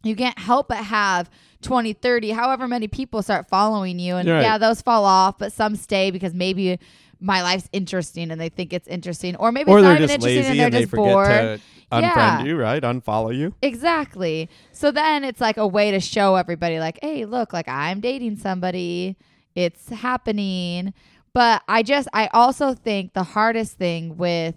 [0.04, 1.28] you can't help but have
[1.62, 4.42] 20 30 however many people start following you and Right.
[4.42, 6.78] yeah those fall off but some stay because maybe
[7.20, 10.10] my life's interesting and they think it's interesting or maybe or it's they're not even
[10.14, 11.60] interesting lazy and they're and they just forget bored to
[11.90, 12.44] unfriend Yeah.
[12.44, 12.82] you, right?
[12.82, 13.54] Unfollow you.
[13.62, 14.48] Exactly.
[14.72, 18.36] So then it's like a way to show everybody, like, hey, look, like I'm dating
[18.36, 19.16] somebody.
[19.56, 20.92] It's happening.
[21.38, 24.56] But I just, I also think the hardest thing with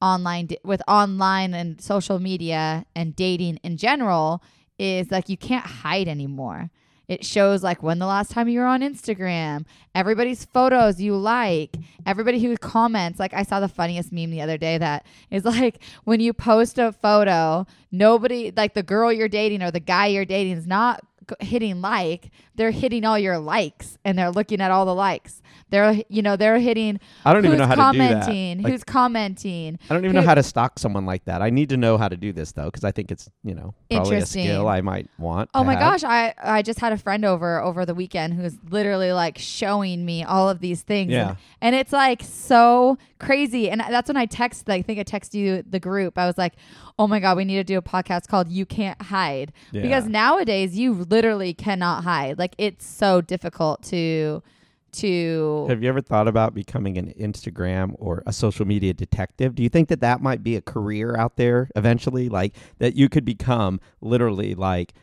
[0.00, 4.42] online, with online and social media and dating in general
[4.78, 6.70] is like you can't hide anymore.
[7.08, 11.76] It shows like when the last time you were on Instagram, everybody's photos you like,
[12.06, 13.20] everybody who comments.
[13.20, 16.78] Like I saw the funniest meme the other day that is like when you post
[16.78, 21.04] a photo, nobody like the girl you're dating or the guy you're dating is not
[21.40, 25.42] hitting like, they're hitting all your likes and they're looking at all the likes.
[25.74, 28.12] They're you know, they're hitting I don't even who's know how to do that.
[28.22, 29.78] commenting, Like, who's commenting.
[29.90, 31.42] I don't even who- know how to stalk someone like that.
[31.42, 33.74] I need to know how to do this though, because I think it's you know
[33.90, 35.50] probably a skill I might want.
[35.52, 35.80] Oh my have.
[36.00, 40.04] gosh, I I just had a friend over over the weekend who's literally like showing
[40.04, 41.10] me all of these things.
[41.10, 41.28] Yeah.
[41.30, 43.70] And, and it's like so crazy.
[43.70, 46.16] And that's when I text I think I texted you the group.
[46.18, 46.54] I was like,
[46.98, 50.78] "Oh my god, we need to do a podcast called You Can't Hide." Because nowadays
[50.78, 52.38] you literally cannot hide.
[52.38, 54.42] Like it's so difficult to
[54.94, 59.54] to Have you ever thought about becoming an Instagram or a social media detective?
[59.54, 62.28] Do you think that that might be a career out there eventually?
[62.28, 64.94] Like that you could become literally like,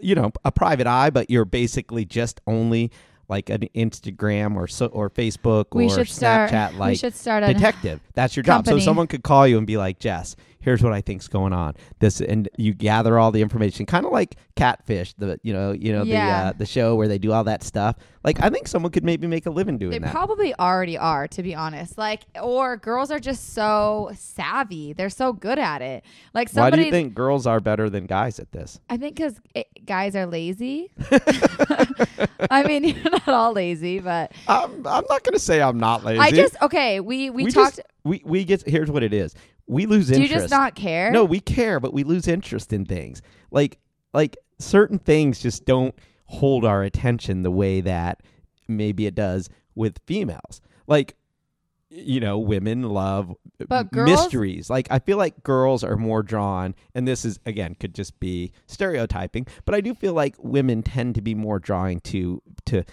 [0.00, 2.90] you know, a private eye, but you're basically just only
[3.28, 7.14] like an Instagram or so or Facebook we or should start Snapchat we like should
[7.14, 8.00] start a detective.
[8.14, 8.66] That's your job.
[8.66, 11.74] So someone could call you and be like, Jess, here's what I think's going on.
[12.00, 15.92] This and you gather all the information, kind of like Catfish, the you know, you
[15.92, 16.26] know Yeah.
[16.26, 17.94] the uh, the show where they do all that stuff.
[18.24, 20.06] Like I think someone could maybe make a living doing They that.
[20.06, 21.96] They probably already are, to be honest.
[21.96, 26.04] Like, or girls are just so savvy; they're so good at it.
[26.34, 28.80] Like Why do you think girls are better than guys at this?
[28.90, 29.40] I think because
[29.86, 30.90] guys are lazy.
[32.50, 36.04] I mean, you're not all lazy, but I'm, I'm not going to say I'm not
[36.04, 36.18] lazy.
[36.18, 36.98] I just okay.
[36.98, 37.76] We we, we talked.
[37.76, 39.34] Just, we we get here's what it is.
[39.68, 40.28] We lose interest.
[40.28, 41.10] do you just not care?
[41.10, 43.22] No, we care, but we lose interest in things.
[43.50, 43.78] Like
[44.14, 45.94] like certain things just don't
[46.26, 48.22] hold our attention the way that
[48.68, 50.60] maybe it does with females.
[50.86, 51.16] Like
[51.88, 53.32] you know, women love
[53.68, 54.68] But girls- mysteries.
[54.68, 58.52] Like I feel like girls are more drawn, and this is again could just be
[58.66, 62.84] stereotyping, but I do feel like women tend to be more drawing to to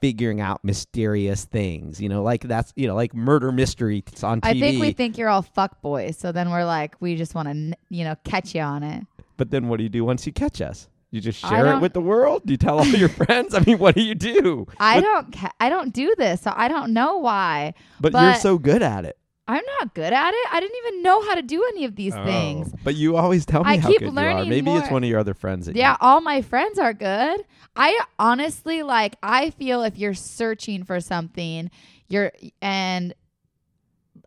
[0.00, 2.00] figuring out mysterious things.
[2.00, 4.46] You know, like that's you know like murder mysteries on TV.
[4.48, 7.48] I think we think you're all fuck boys, so then we're like, we just want
[7.48, 9.06] to, you know, catch you on it.
[9.36, 10.88] But then what do you do once you catch us?
[11.12, 12.42] You just share it with the world?
[12.46, 13.52] Do you tell all your friends?
[13.52, 14.66] I mean, what do you do?
[14.78, 17.74] I But- don't, ca- I don't do this, so I don't know why.
[18.00, 19.18] But, you're so good at it.
[19.50, 20.46] I'm not good at it.
[20.52, 22.70] I didn't even know how to do any of these things.
[22.72, 22.78] Oh.
[22.84, 24.14] But you always tell me I how keep good you are.
[24.34, 25.66] learning Maybe it's one of your other friends.
[25.66, 27.44] That Yeah, You, all my friends are good.
[27.74, 31.70] I honestly like I feel if you're searching for something,
[32.08, 32.32] you're
[32.62, 33.14] and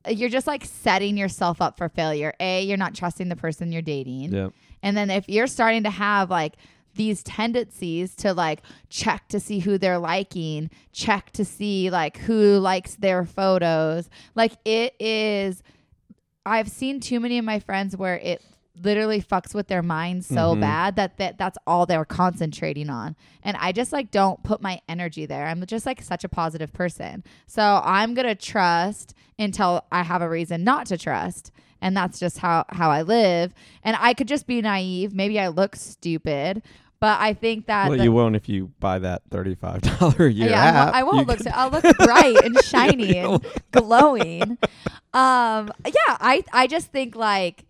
[0.10, 2.34] you're just like setting yourself up for failure.
[2.40, 4.34] A, you're not trusting the person you're dating.
[4.34, 4.50] yeah.
[4.82, 6.56] And then if you're starting to have like
[6.96, 12.58] these tendencies to like check to see who they're liking, check to see like who
[12.60, 15.64] likes their photos, like it is
[16.46, 18.44] I've seen too many of my friends where it
[18.82, 20.62] literally fucks with their mind so Mhm.
[20.62, 23.16] bad that, that that's all they're concentrating on.
[23.44, 25.46] And I just like don't put my energy there.
[25.48, 27.24] I'm just like such a positive person.
[27.46, 31.52] So I'm going to trust until I have a reason not to trust.
[31.82, 33.54] And that's just how how I live.
[33.84, 35.14] And I could just be naive.
[35.14, 36.64] Maybe I look stupid,
[37.04, 40.52] but I think that Well, the- you won't if you buy that thirty-five dollar year
[40.52, 40.76] yeah, I app.
[40.86, 41.40] won't, I won't look.
[41.40, 44.58] So, I'll look bright and shiny and glowing.
[45.14, 47.66] Um, yeah, I I just think like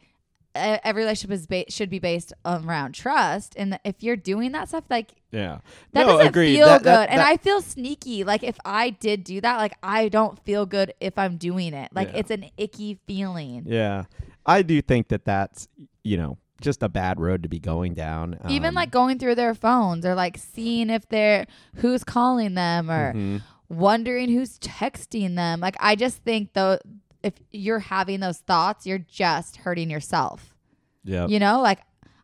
[0.55, 4.83] every relationship is ba- should be based around trust, and if you're doing that stuff,
[4.89, 5.57] like yeah.
[5.93, 6.55] that no, doesn't agreed.
[6.55, 8.23] feel That- good, that- and that- I feel sneaky.
[8.23, 11.89] Like if I did do that, like I don't feel good if I'm doing it.
[11.91, 12.19] Like Yeah.
[12.19, 13.63] it's an icky feeling.
[13.65, 14.03] Yeah,
[14.45, 15.67] I do think that that's
[16.03, 18.39] you know just a bad road to be going down.
[18.49, 21.45] Even Um, like going through their phones or like seeing if they're
[21.75, 23.41] who's calling them or mhm.
[23.69, 25.59] wondering who's texting them.
[25.59, 26.79] Like I just think though
[27.21, 30.55] if you're having those thoughts, you're just hurting yourself.
[31.03, 31.29] Yep.
[31.29, 31.79] You know, like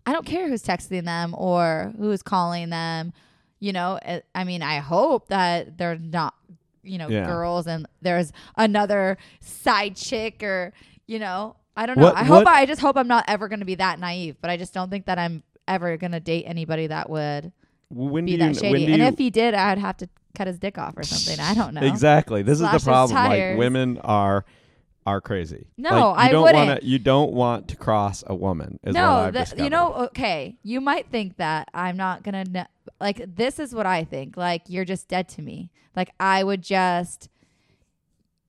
[0.05, 3.13] I don't care who's texting them or who's calling them.
[3.59, 6.33] You know, Uh, I mean, I hope that they're not,
[6.81, 7.25] you know, Yeah.
[7.25, 10.73] girls and there's another side chick or,
[11.07, 12.03] you know, I don't know.
[12.05, 14.35] What- I hope what- I just hope I'm not ever going to be that naive,
[14.41, 17.51] but I just don't think that I'm ever gonna date anybody that would
[17.91, 18.91] when be that you, shady.
[18.91, 21.39] and if he did, I'd have to cut his dick off or something.
[21.39, 21.81] I don't know.
[21.81, 22.41] Exactly.
[22.41, 23.15] This Slash is the problem.
[23.23, 24.45] Like women are
[25.05, 25.67] are crazy.
[25.77, 26.67] No, Like, you I don't wouldn't.
[26.67, 28.79] Wanna, you don't want to cross a woman.
[28.83, 32.67] No, that, you know, okay, you might think that I'm not gonna
[32.99, 33.35] like.
[33.35, 34.37] This is what I think.
[34.37, 35.69] Like you're just dead to me.
[35.95, 37.29] Like I would just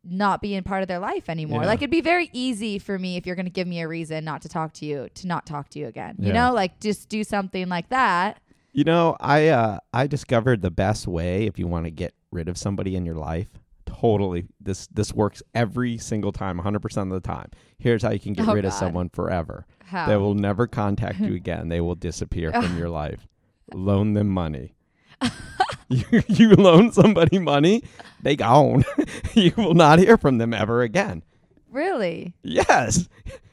[0.05, 1.63] not be in part of their life anymore.
[1.63, 1.69] Yeah.
[1.69, 4.43] Like it'd be very easy for me if you're gonna give me a reason not
[4.43, 6.17] to talk to you to not talk to you again.
[6.19, 8.41] You know, like just do something like that.
[8.73, 12.49] You know, I uh, I discovered the best way if you want to get rid
[12.49, 13.49] of somebody in your life.
[13.85, 17.51] Totally, this this works every single time, 100 percent of the time.
[17.79, 19.67] Here's how you can get Oh, rid of someone forever.
[19.85, 20.07] How?
[20.07, 21.69] They will never contact you again.
[21.69, 23.27] They will disappear from your life.
[23.75, 24.75] Loan them money.
[25.89, 27.83] you, you loan somebody money,
[28.23, 28.85] they gone.
[29.35, 31.23] you will not hear from them ever again.
[31.71, 32.35] really?
[32.43, 33.09] Yes,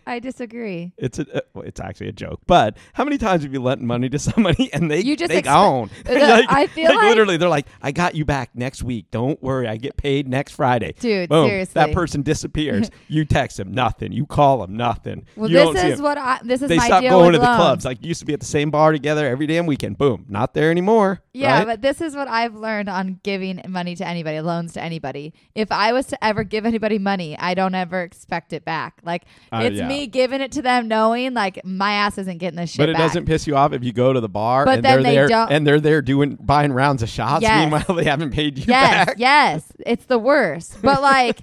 [0.07, 0.93] I disagree.
[0.97, 2.39] it's a uh, well, it's actually a joke.
[2.47, 5.41] But how many times have you lent money to somebody and they You just they
[5.41, 5.89] expe- gone?
[6.07, 9.11] Uh, I feel like- literally they're like, I got you back next week.
[9.11, 10.93] Don't worry, I get paid next Friday.
[10.99, 11.47] Dude, Boom.
[11.49, 11.73] seriously.
[11.73, 12.89] That person disappears.
[13.07, 14.11] you text them nothing.
[14.11, 15.25] You call them nothing.
[15.35, 16.39] Well, you this is what I.
[16.43, 17.57] This is they my stop deal going to the loans.
[17.57, 17.85] clubs.
[17.85, 19.97] Like used to be at the same bar together every damn weekend.
[19.97, 21.21] Boom, not there anymore.
[21.33, 21.67] Yeah, right?
[21.67, 25.33] but this is what I've learned on giving money to anybody, loans to anybody.
[25.53, 28.99] If I was to ever give anybody money, I don't ever expect it back.
[29.03, 29.87] Like Uh, it's yeah.
[29.87, 32.93] me giving it to them, knowing like my ass isn't getting this shit But it
[32.93, 33.07] back.
[33.07, 35.15] doesn't piss you off if you go to the bar But and then they're they
[35.15, 37.41] there don't- and they're there doing buying rounds of shots.
[37.41, 37.61] Yes.
[37.61, 39.15] Meanwhile, they haven't paid you yes, back.
[39.17, 40.77] yes, it's the worst.
[40.83, 41.39] But like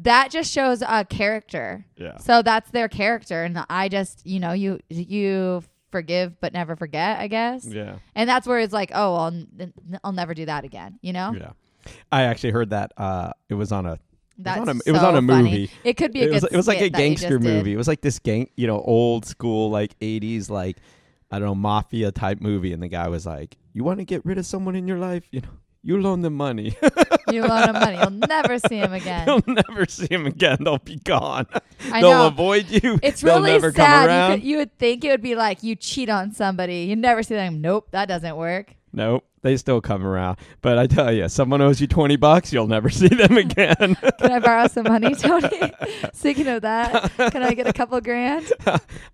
[0.00, 1.84] that just shows a character.
[1.96, 2.16] Yeah.
[2.16, 5.62] So that's their character, and I just you know you you
[5.92, 7.66] forgive but never forget, I guess.
[7.66, 7.96] Yeah.
[8.14, 9.42] And that's where it's like, oh, I'll
[10.02, 10.98] I'll never do that again.
[11.02, 11.34] You know.
[11.38, 11.50] Yeah.
[12.10, 13.98] I actually heard that uh, it was on a
[14.38, 15.70] That's on a- it was so on a movie.
[15.84, 17.54] It could be a it was it was like a you gangster just did.
[17.56, 17.72] movie.
[17.72, 20.78] It was like this gang, you know, old school like 80s like
[21.30, 24.24] I don't know, mafia type movie and the guy was like, "You want to get
[24.24, 25.48] rid of someone in your life, you know,
[25.82, 26.76] you loan them money.
[27.30, 27.96] You loan them money.
[27.98, 29.26] You'll never see him again.
[29.26, 30.58] You'll never see them again.
[30.62, 31.46] They'll be gone.
[31.90, 32.26] I They'll know.
[32.28, 32.98] avoid you.
[33.02, 34.02] It's They'll really never come sad.
[34.04, 34.30] You, around.
[34.40, 36.84] could, you would think it would be like you cheat on somebody.
[36.84, 37.60] You never see them.
[37.62, 38.74] Nope, that doesn't work.
[38.92, 40.38] Nope, they still come around.
[40.60, 43.76] But I tell you, someone owes you 20 bucks, you'll never see them again.
[44.18, 45.72] Can I borrow some money, Tony?
[46.12, 48.52] Speaking of that, can I get a couple grand?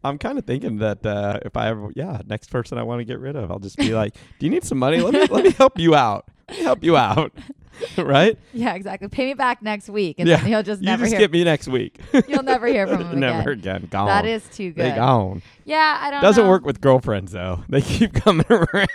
[0.03, 3.05] I'm kind of thinking that uh, if I ever, yeah, next person I want to
[3.05, 5.01] get rid of, I'll just be like, "Do you need some money?
[5.01, 6.27] Let me let me help you out.
[6.49, 7.33] Let me help you out."
[7.99, 8.39] right?
[8.53, 9.09] Yeah, exactly.
[9.09, 10.39] Pay me back next week, and Yeah.
[10.39, 11.21] he'll just You never just hear.
[11.21, 11.99] get me next week.
[12.29, 13.77] You'll never hear from him never again.
[13.77, 13.89] again.
[13.91, 14.07] Gone.
[14.07, 14.97] That is too they good.
[14.97, 15.43] gone.
[15.65, 16.23] Yeah, I don't.
[16.23, 16.51] Doesn't know.
[16.51, 17.63] work with girlfriends though.
[17.69, 18.89] They keep coming around.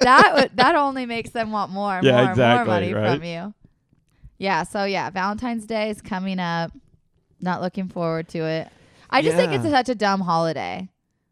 [0.00, 3.16] that would, that only makes them want more, Yeah, more, exactly, more money right?
[3.18, 3.54] from you.
[4.38, 4.62] Yeah.
[4.64, 6.72] So yeah, Valentine's Day is coming up.
[7.40, 8.68] Not looking forward to it.
[9.10, 10.88] I just think it's such a dumb holiday.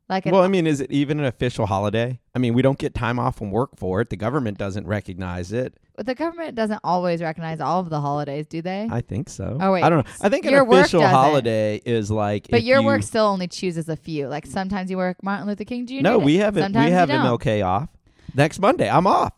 [0.08, 2.20] Like, well, I mean, is it even an official holiday?
[2.34, 4.08] I mean, we don't get time off from work for it.
[4.10, 5.74] The government doesn't recognize it.
[5.96, 8.86] But the government doesn't always recognize all of the holidays, do they?
[8.90, 9.58] I think so.
[9.60, 9.82] Oh, wait.
[9.82, 10.12] I don't know.
[10.20, 12.46] I think an Your work official holiday is like.
[12.50, 14.28] but your you- work still only chooses a few.
[14.28, 16.02] Like sometimes you work Martin Luther King Jr.
[16.02, 16.60] No, we have it.
[16.60, 17.88] Sometimes We have an okay off.
[18.34, 19.32] Next Monday, I'm off.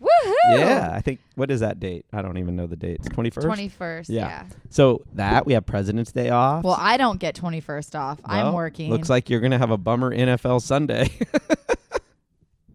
[0.00, 0.32] Woohoo!
[0.58, 1.20] Yeah, I think.
[1.34, 2.06] What is that date?
[2.12, 2.98] I don't even know the date.
[3.00, 3.46] It's twenty first.
[3.46, 4.08] Twenty first.
[4.10, 4.28] Yeah.
[4.28, 4.44] Yeah.
[4.70, 6.62] So that we have President's Day off.
[6.64, 8.20] Well, I don't get twenty first off.
[8.24, 8.90] I'm working.
[8.90, 11.10] Looks like you're gonna have a bummer NFL Sunday.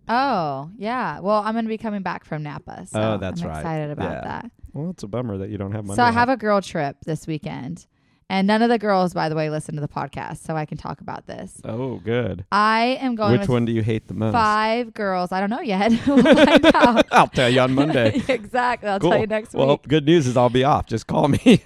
[0.07, 1.21] Oh yeah.
[1.21, 2.85] Well, I'm gonna be coming back from Napa.
[2.87, 3.57] So Oh, that's I'm right.
[3.59, 4.21] excited about Yeah.
[4.21, 4.51] that.
[4.73, 5.95] well, it's a bummer that you don't have Monday.
[6.01, 6.35] So I have off.
[6.35, 7.87] a girl trip this weekend,
[8.33, 10.75] and none of the girls, by the way, listen to the podcast, so I can
[10.75, 11.61] talk about this.
[11.63, 12.45] Oh, good.
[12.51, 14.33] I am going Which one do you hate the most?
[14.33, 15.31] five girls.
[15.31, 15.91] I don't know yet.
[16.07, 17.03] we'll.
[17.11, 18.23] I'll tell you on Monday.
[18.27, 18.89] exactly.
[18.89, 19.11] I'll cool.
[19.11, 19.67] tell you next well, week.
[19.67, 20.87] Well, good news is I'll be off.
[20.87, 21.61] Just call me.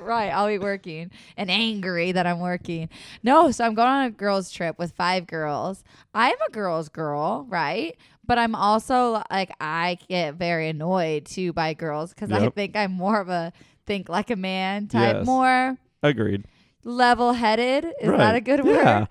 [0.00, 0.28] right.
[0.28, 2.90] I'll be working and angry that I'm working.
[3.22, 5.82] No, so I'm going on a girls' trip with five girls.
[6.12, 7.96] I'm a girls' girl, right?
[8.26, 12.92] But I'm also like, I get very annoyed too by girls because I think I'm
[12.92, 13.52] more of a
[13.86, 15.26] think like a man type, Yes.
[15.26, 16.44] more Agreed.
[16.84, 17.84] level headed.
[18.00, 18.34] Is that Right.
[18.36, 18.74] a good word?
[18.76, 19.06] Yeah.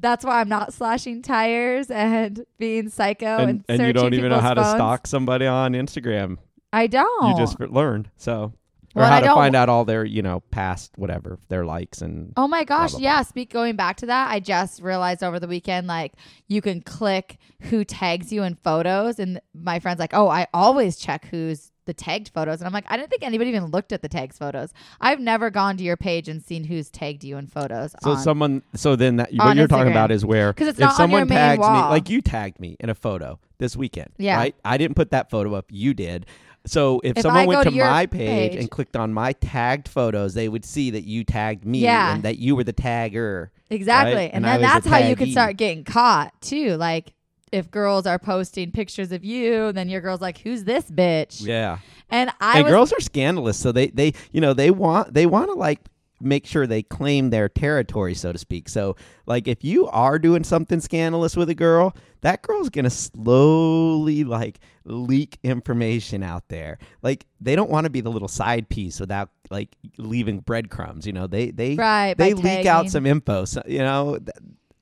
[0.00, 4.30] That's why I'm not slashing tires and being psycho and, and, and you don't even
[4.30, 4.74] know people's how to phones.
[4.76, 6.36] stalk somebody on Instagram.
[6.72, 7.30] I don't.
[7.30, 8.08] You just learned.
[8.16, 8.52] So,
[8.94, 11.64] or Well, how I to don't- find out all their, you know, past whatever their
[11.64, 12.32] likes and.
[12.36, 13.22] Oh my gosh, blah, yeah.
[13.22, 16.12] Speak going back to that, I just realized over the weekend, like
[16.46, 20.96] you can click who tags you in photos, and my friend's like, "Oh, I always
[20.96, 24.00] check who's the tagged photos," and I'm like, I didn't think anybody even looked at
[24.02, 24.72] the tags photos.
[25.00, 27.96] I've never gone to your page and seen who's tagged you in photos.
[28.04, 30.82] So on- someone, so then that what you're talking about is where 'Cause it's if
[30.82, 31.90] not on someone your main tags me, wall.
[31.90, 34.36] like you tagged me in a photo this weekend, Yeah.
[34.36, 34.54] right?
[34.64, 36.26] I didn't put that photo up, you did.
[36.66, 39.88] So if, If someone went to to my page, page- and clicked on my tagged
[39.88, 42.14] photos, they would see that you tagged me Yeah.
[42.14, 43.48] and that you were the tagger.
[43.70, 44.14] Exactly.
[44.14, 44.30] Right?
[44.32, 45.32] And, And then that's how you taggee.
[45.32, 46.76] start getting caught too.
[46.76, 47.14] Like
[47.52, 51.44] if girls are posting pictures of you, then your girl's like, Who's this bitch?
[51.44, 51.78] Yeah.
[52.10, 55.26] And I and was girls are scandalous, so they they you know they want they
[55.26, 55.80] want to like
[56.20, 58.68] make sure they claim their territory, so to speak.
[58.68, 58.96] So
[59.26, 64.58] like if you are doing something scandalous with a girl, that girl's gonna slowly like
[64.84, 66.78] leak information out there.
[67.02, 71.06] Like they don't want to be the little side piece without like leaving breadcrumbs.
[71.06, 72.16] You know they they right.
[72.16, 73.44] they leak out some info.
[73.44, 74.30] So, you know, th-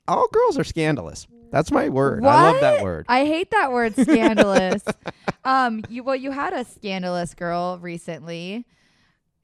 [0.09, 1.27] all girls are scandalous.
[1.51, 2.25] That's my word.
[2.25, 3.07] I love that word.
[3.09, 4.83] I hate that word scandalous.
[5.45, 8.67] um you well you had a scandalous girl recently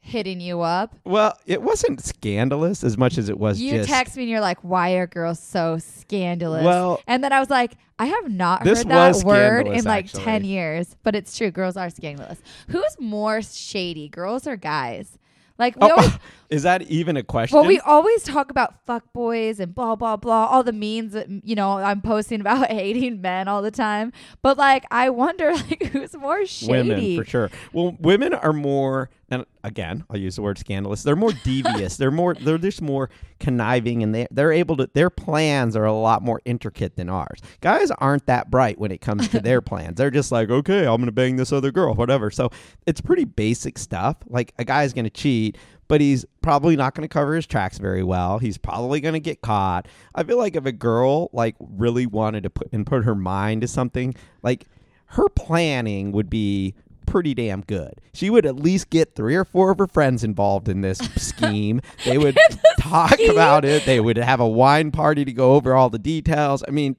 [0.04, 0.96] hitting you up.
[1.04, 4.40] well, it wasn't scandalous as much as it was You just text me and you're
[4.40, 6.64] like, Why are girls so scandalous?
[6.64, 7.00] well.
[7.06, 10.24] and then I was like, I have not heard that word in like actually.
[10.24, 11.52] 10 years, but it's true.
[11.52, 12.42] Girls are scandalous.
[12.68, 15.18] Who's more shady, girls or guys?
[15.58, 16.12] Like, we Oh, always,
[16.50, 17.56] is that even a question?
[17.58, 21.28] well, we always talk about fuck boys and blah, blah, blah, all the memes that,
[21.44, 24.12] you know, I'm posting about hating men all the time.
[24.42, 26.70] But like, I wonder, like, who's more shady?
[26.72, 27.50] women for sure.
[27.72, 31.02] Well, women are more, and again, I'll use the word scandalous.
[31.02, 31.96] They're more devious.
[31.96, 32.34] they're more.
[32.34, 33.08] They're just more
[33.40, 34.90] conniving, and they they're able to.
[34.92, 37.40] Their plans are a lot more intricate than ours.
[37.62, 39.96] Guys aren't that bright when it comes to their plans.
[39.96, 42.30] They're just like, okay, I'm gonna bang this other girl, whatever.
[42.30, 42.50] So
[42.86, 44.18] it's pretty basic stuff.
[44.28, 45.56] Like a guy's gonna cheat.
[45.88, 48.38] But he's probably not going to cover his tracks very well.
[48.38, 49.88] He's probably going to get caught.
[50.14, 53.60] I feel like if a girl like really wanted to put and put her mind
[53.60, 54.64] to something, like
[55.06, 56.74] her planning would be
[57.12, 57.92] pretty damn good.
[58.14, 61.80] She would at least get three or four of her friends involved in this scheme.
[62.06, 62.38] They would
[62.80, 63.30] talk scheme?
[63.30, 63.84] about it.
[63.84, 66.64] They would have a wine party to go over all the details.
[66.66, 66.96] I mean,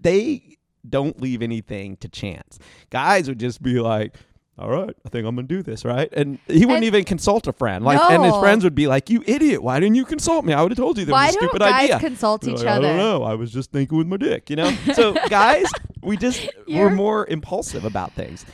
[0.00, 2.58] they don't leave anything to chance.
[2.90, 4.16] Guys would just be like,
[4.58, 6.08] all right, I think I'm gonna do this, right?
[6.12, 7.84] And he wouldn't And- even consult a friend.
[7.84, 9.62] Like, and his friends would be like, "You idiot!
[9.62, 10.54] Why didn't you consult me?
[10.54, 12.54] I would have told you that Why was a don't stupid guys idea." consult They're
[12.54, 12.86] each like, other?
[12.86, 13.22] I don't know.
[13.22, 14.74] I was just thinking with my dick, you know.
[14.94, 15.66] So guys,
[16.02, 18.46] we just we're You're- more impulsive about things.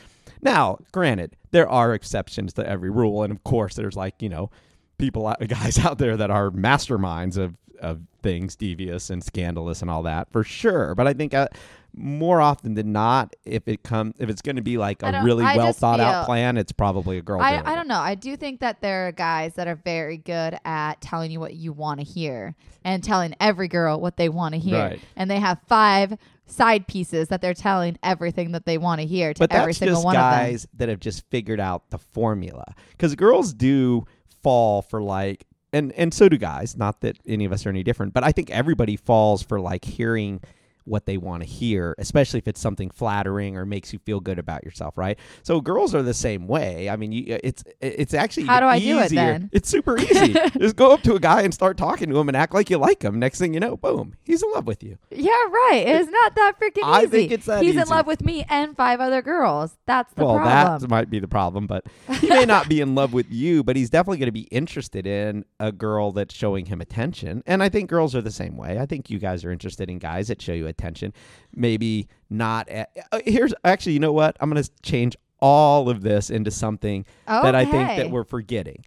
[0.43, 4.51] Now, granted, there are exceptions to every rule, and of course, there's like you know,
[4.97, 10.03] people, guys out there that are masterminds of of things devious and scandalous and all
[10.03, 10.95] that for sure.
[10.95, 11.49] But I think uh,
[11.95, 15.43] more often than not, if it come if it's going to be like a really
[15.43, 17.41] I well thought out plan, it's probably a girl.
[17.41, 17.99] I, I don't know.
[17.99, 21.53] I do think that there are guys that are very good at telling you what
[21.53, 24.79] you want to hear and telling every girl what they want to hear.
[24.79, 25.01] Right.
[25.15, 29.33] And they have five side pieces that they're telling everything that they want to hear
[29.33, 30.31] to but every single one of them.
[30.31, 34.05] guys that have just figured out the formula because girls do
[34.41, 37.81] fall for like and and so do guys not that any of us are any
[37.81, 40.41] different but i think everybody falls for like hearing
[40.85, 44.39] what they want to hear especially if it's something flattering or makes you feel good
[44.39, 48.13] about yourself right so girls are the same way i mean you, uh, it's it's
[48.13, 49.49] actually How do I do it then?
[49.51, 52.37] it's super easy just go up to a guy and start talking to him and
[52.37, 54.97] act like you like him next thing you know boom he's in love with you
[55.11, 55.83] Yeah, right.
[55.85, 57.05] It's not that freaking easy.
[57.05, 59.77] I think it's that He's in love with me and five other girls.
[59.85, 60.79] That's the well, problem.
[60.81, 61.85] that might be the problem, but
[62.19, 65.05] he may not be in love with you, but he's definitely going to be interested
[65.07, 67.43] in a girl that's showing him attention.
[67.45, 68.79] And I think girls are the same way.
[68.79, 71.13] I think you guys are interested in guys that show you attention.
[71.55, 72.67] Maybe not.
[72.69, 74.35] At, uh, here's actually, you know what?
[74.39, 78.83] I'm going to change all of this into something that I think that we're forgetting.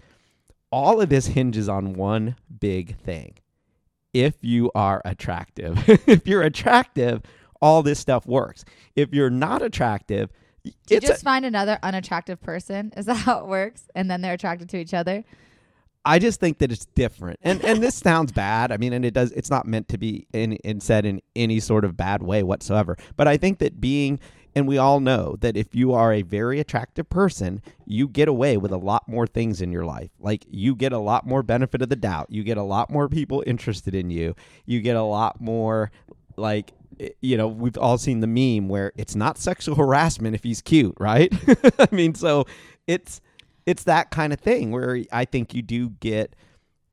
[0.73, 3.35] All of this hinges on one big thing.
[4.13, 7.23] If you are attractive, if you're attractive,
[7.61, 8.65] all this stuff works.
[8.95, 10.31] If you're not attractive,
[10.65, 12.93] you it's a- just find another unattractive person?
[12.97, 13.89] Is that how it works?
[13.95, 15.25] And then they're attracted to each other?
[16.07, 17.41] I just think that it's different.
[17.43, 18.71] And and this sounds bad.
[18.71, 21.59] I mean, and it does it's not meant to be in, in said in any
[21.59, 22.97] sort of bad way whatsoever.
[23.17, 24.21] But I think that being
[24.55, 28.57] and we all know that if you are a very attractive person, you get away
[28.57, 30.11] with a lot more things in your life.
[30.19, 32.29] Like you get a lot more benefit of the doubt.
[32.31, 34.35] You get a lot more people interested in you.
[34.65, 35.91] You get a lot more
[36.37, 40.45] like eh, you know, we've all seen the meme where it's not sexual harassment if
[40.45, 41.33] he's cute, right?
[41.81, 42.47] I mean, so
[42.87, 43.21] it's
[43.67, 46.35] it's that kind of thing where I think you do get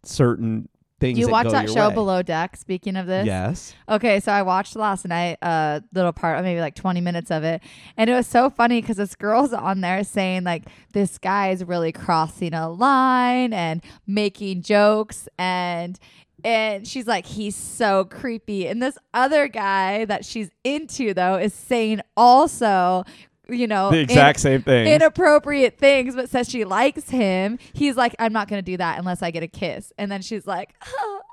[0.04, 0.68] certain
[1.00, 1.16] things.
[1.16, 1.94] Do you that watch that show way.
[1.96, 2.56] Below Deck?
[2.56, 3.76] Speaking of this, Yes.
[3.88, 7.62] Okay, so I watched last night a little part, maybe like 20 minutes of it.
[7.98, 10.64] And it was so funny because this girl's on there saying, like,
[10.94, 15.28] this guy is really crossing a line and making jokes.
[15.38, 16.00] And
[16.46, 18.68] and she's like, he's so creepy.
[18.68, 23.06] And this other guy that she's into, though, is saying also,
[23.54, 24.88] you know, The in- exact same thing.
[24.88, 27.60] inappropriate things, but says she likes him.
[27.74, 29.94] He's like, I'm not gonna do that unless I get a kiss.
[29.98, 30.74] And then she's like,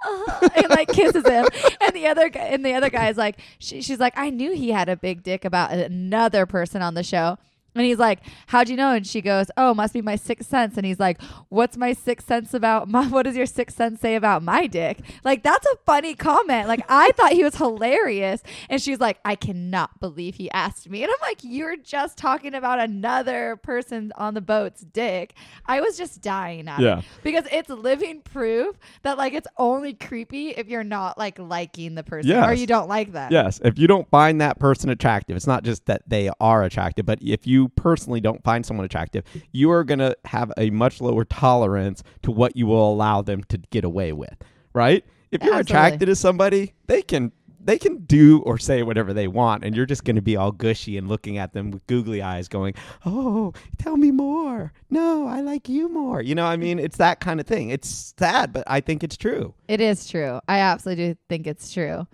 [0.57, 1.47] and like kisses him.
[1.83, 4.53] And the other guy, and the other guy is like, she, she's like, I knew
[4.55, 7.39] he had a big dick about another person on the show.
[7.75, 10.77] And he's like, "How'd you know?" And she goes, "Oh, must be my sixth sense."
[10.77, 13.07] And he's like, "What's my sixth sense about my?
[13.11, 16.67] What does your sixth sense say about my dick?" Like that's a funny comment.
[16.69, 21.03] Like I thought he was hilarious, and she's like, "I cannot believe he asked me."
[21.03, 25.35] And I'm like, "You're just talking about another person on the boat's dick."
[25.67, 26.99] I was just dying at Yeah.
[26.99, 31.95] it because it's living proof that like it's only creepy if you're not like liking
[31.95, 33.29] the person or you don't like them.
[33.31, 37.07] Yes, if you don't find that person attractive, it's not just that they are attractive,
[37.07, 41.01] but if you personally don't find someone attractive, you are going to have a much
[41.01, 44.35] lower tolerance to what you will allow them to get away with,
[44.73, 45.05] right?
[45.31, 45.61] If you're Absolutely.
[45.61, 47.33] attracted to somebody, they can
[47.63, 50.51] they can do or say whatever they want and you're just going to be all
[50.51, 54.73] gushy and looking at them with googly eyes going, "Oh, tell me more.
[54.89, 57.71] No, I like you more." You know, I mean, it's that kind of thing.
[57.71, 59.55] It's sad, but I think it's true.
[59.69, 60.41] It is true.
[60.49, 62.07] I absolutely do think it's true.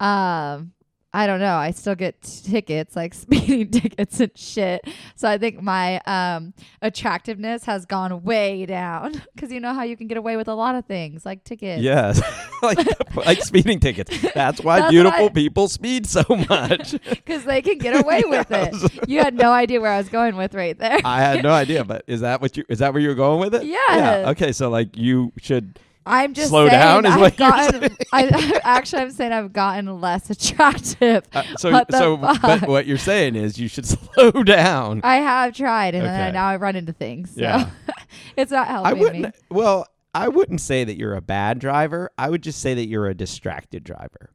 [0.00, 0.72] Um,
[1.14, 1.54] I don't know.
[1.54, 4.82] I still get tickets, like speeding tickets and shit.
[5.14, 6.52] So I think my um,
[6.82, 10.54] attractiveness has gone way down because you know how you can get away with a
[10.54, 11.82] lot of things, like tickets.
[11.82, 12.20] Yes,
[12.62, 12.78] like
[13.14, 14.10] like speeding tickets.
[14.34, 16.96] That's why That's beautiful I- people speed so much.
[17.08, 19.08] because they can get away with it.
[19.08, 20.98] You had no idea where I was going with right there.
[21.04, 23.38] I had no idea, but is that what you is that where you were going
[23.38, 23.64] with it?
[23.64, 23.80] Yes.
[23.90, 24.30] Yeah.
[24.30, 25.78] Okay, so like you should.
[26.06, 27.96] I'm just Slow down is I've what gotten.
[28.12, 31.24] I, actually, I'm saying I've gotten less attractive.
[31.32, 32.42] Uh, so What so, fuck?
[32.42, 35.00] but what you're saying is you should slow down.
[35.02, 37.34] I have tried, and then I, now I run into things.
[37.34, 37.70] So Yeah.
[38.36, 39.24] it's not I helping wouldn't.
[39.24, 39.30] me.
[39.50, 42.10] Well, I wouldn't say that you're a bad driver.
[42.18, 44.30] I would just say that you're a distracted driver.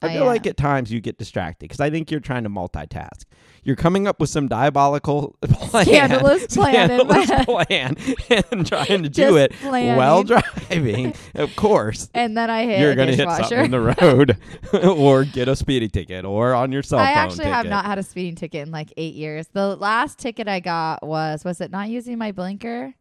[0.00, 2.50] I I feel like at times you get distracted because I think you're trying to
[2.50, 3.24] multitask.
[3.64, 7.46] You're coming up with some diabolical plan, Scandalous plan scandalous head.
[7.46, 7.96] plan,
[8.52, 9.96] and trying to do it planning.
[9.96, 11.14] while driving.
[11.34, 14.36] of course, And then I hit you're going to hit something in the road,
[14.84, 17.08] or get a speeding ticket, or on your cell phone.
[17.08, 19.48] I actually have not had a speeding ticket in like eight years.
[19.52, 22.94] The last ticket I got was was it not using my blinker?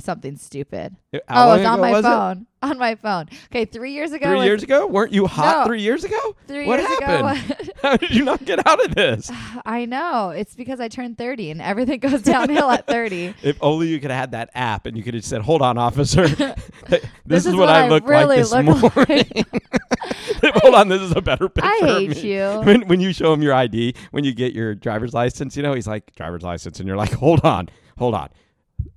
[0.00, 0.96] Something stupid.
[1.28, 2.08] How oh, it's on my was it?
[2.08, 2.46] phone.
[2.60, 3.26] On my phone.
[3.46, 4.26] Okay, three years ago.
[4.26, 4.86] Three was- years ago?
[4.86, 5.64] Weren't you hot No.
[5.66, 6.36] three years ago?
[6.46, 7.52] Three what years happened?
[7.52, 7.72] ago.
[7.82, 9.30] How did you not get out of this?
[9.64, 10.30] I know.
[10.30, 13.34] It's because I turned 30 and everything goes downhill at 30.
[13.42, 15.78] If only you could have had that app and you could have said, "Hold on,
[15.78, 16.26] officer,
[16.88, 19.44] this, This is, what, I look really like this look morning."
[20.62, 21.68] Hold on, this is a better picture.
[21.68, 22.60] I hate you.
[22.64, 25.74] When when you show him your ID, when you get your driver's license, you know
[25.74, 27.68] he's like driver's license, and you're like, "Hold on,
[27.98, 28.28] hold on,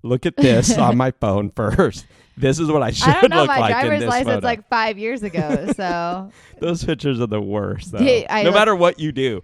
[0.03, 2.05] look at this on my phone first.
[2.37, 4.47] This is what I should I don't know look my like in driver's license photo."
[4.47, 5.73] like five years ago.
[5.75, 7.93] So Those pictures are the worst.
[7.99, 9.43] Yeah, no look- matter what you do,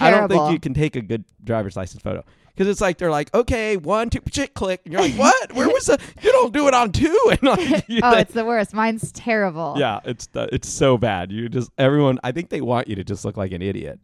[0.00, 3.10] I don't think you can take a good driver's license photo because it's like they're
[3.10, 5.52] like, okay, one, two, shit, click, and you're like, what?
[5.54, 5.98] Where was the?
[6.22, 7.88] You don't do it on two, and like, oh, think-
[8.20, 8.72] it's the worst.
[8.72, 9.74] Mine's terrible.
[9.78, 11.32] yeah, it's uh, it's so bad.
[11.32, 12.18] You just everyone.
[12.22, 13.98] I think they want you to just look like an idiot.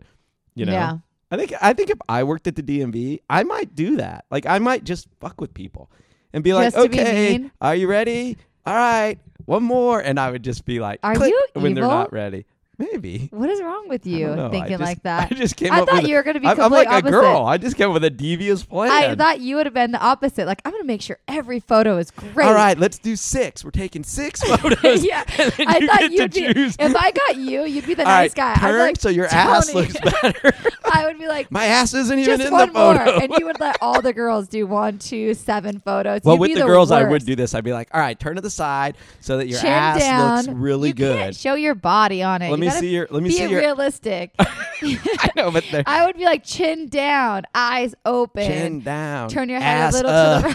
[0.54, 0.72] You know.
[0.72, 0.96] Yeah.
[1.30, 4.24] I think I think if I worked at the DMV, I might do that.
[4.30, 5.90] Like I might just fuck with people
[6.32, 7.50] and be like, Just to be okay, mean?
[7.60, 8.36] are you ready?
[8.64, 11.84] All right, one more, and I would just be like, Are click, you when they're
[11.84, 11.96] evil?
[11.96, 12.44] not ready?
[12.78, 13.28] Maybe.
[13.32, 15.32] What is wrong with you thinking just- like that?
[15.32, 16.08] I just came I thought with.
[16.08, 17.44] you were going to be I'm, I'm like a girl.
[17.44, 18.92] I just came up with a devious plan.
[18.92, 20.46] I thought you would have been the opposite.
[20.46, 22.46] Like, I'm going to make sure every photo is great.
[22.46, 23.64] All right, let's do six.
[23.64, 25.04] We're taking six photos.
[25.04, 25.24] yeah.
[25.28, 26.52] I you thought you'd be.
[26.54, 26.76] choose.
[26.78, 28.52] If I got you, you'd be the All nice right, guy.
[28.52, 30.52] I'd turn like, so your ass looks better.
[30.84, 33.04] I would be like, My ass isn't even just in one the photo.
[33.06, 36.20] more, and you would let all the girls do one, two, seven photos.
[36.22, 37.54] well, You'd with be the girls, I would do this.
[37.56, 40.36] I'd be like, all right, turn to the side so that your Chin ass down.
[40.36, 41.18] looks really you good.
[41.18, 42.50] Can't show your body on it.
[42.50, 43.08] Let You me see your.
[43.10, 43.60] Let me be see your.
[43.60, 44.32] realistic.
[44.38, 48.46] I know, but they're I would be like chin down, eyes open.
[48.46, 49.28] chin down.
[49.28, 50.44] Turn your head a little up.
[50.44, 50.54] to the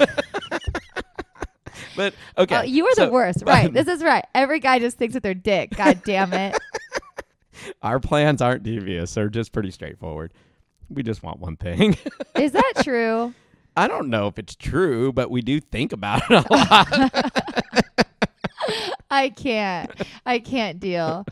[0.51, 0.59] right.
[1.95, 3.43] But okay, Oh, you are so the worst.
[3.45, 3.71] Right.
[3.71, 4.25] This is right.
[4.33, 5.69] Every guy just thinks with their dick.
[5.75, 6.57] God damn it.
[7.83, 10.33] our plans aren't devious; they're just pretty straightforward.
[10.89, 11.95] We just want one thing.
[12.35, 13.33] Is that true?
[13.75, 17.31] I don't know if it's true, but we do think about it a lot.
[19.11, 19.91] I can't.
[20.25, 21.25] I can't deal.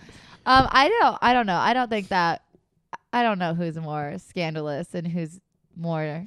[0.46, 1.18] Um, I don't.
[1.22, 1.58] I don't know.
[1.58, 2.44] I don't think that.
[3.14, 5.40] I don't know who's more scandalous and who's
[5.76, 6.26] more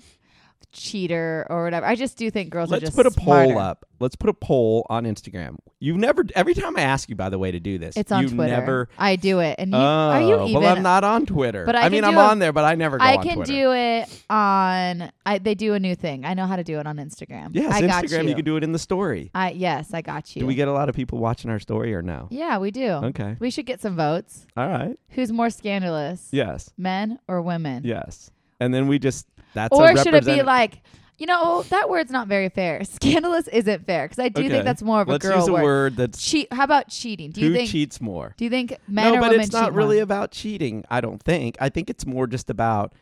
[0.74, 1.86] cheater or whatever.
[1.86, 3.52] I just do think girls are Let's just put a smarter.
[3.54, 3.86] poll up.
[4.00, 5.56] Let's put a poll on Instagram.
[5.80, 6.24] You've never.
[6.34, 8.52] Every time I ask you, by the way, to do this, It's on you Twitter.
[8.52, 8.88] never.
[8.98, 10.62] I do it, and you oh, are you even?
[10.62, 11.64] well, I'm not on Twitter.
[11.64, 13.52] But I I mean, I'm a- on there, but I never go I can Twitter.
[13.52, 15.10] do it on.
[15.24, 16.24] I they do a new thing.
[16.24, 17.50] I know how to do it on Instagram.
[17.52, 18.28] Yes, I got Instagram.
[18.28, 18.34] you.
[18.34, 19.30] can do it in the story.
[19.34, 20.40] I yes, I got you.
[20.40, 22.26] Do we get a lot of people watching our story or no?
[22.30, 22.88] Yeah, we do.
[22.90, 23.36] Okay.
[23.38, 24.46] We should get some votes.
[24.56, 24.98] All right.
[25.10, 26.28] Who's more scandalous?
[26.32, 26.70] Yes.
[26.76, 27.82] Men or women?
[27.84, 28.30] Yes.
[28.60, 30.82] And then we just that's a Or should it be like,
[31.16, 32.82] you know, that word's not very fair.
[32.84, 34.48] Scandalous isn't fair because I do Okay.
[34.50, 35.62] think that's more of a Let's girl use a word.
[35.62, 36.52] word that's Cheat.
[36.52, 37.30] How about cheating?
[37.30, 37.70] Do you who think?
[37.70, 38.34] cheats more.
[38.36, 40.02] Do you think men no, or but women it's not really more?
[40.02, 40.84] about cheating.
[40.90, 41.56] I don't think.
[41.60, 42.92] I think it's more just about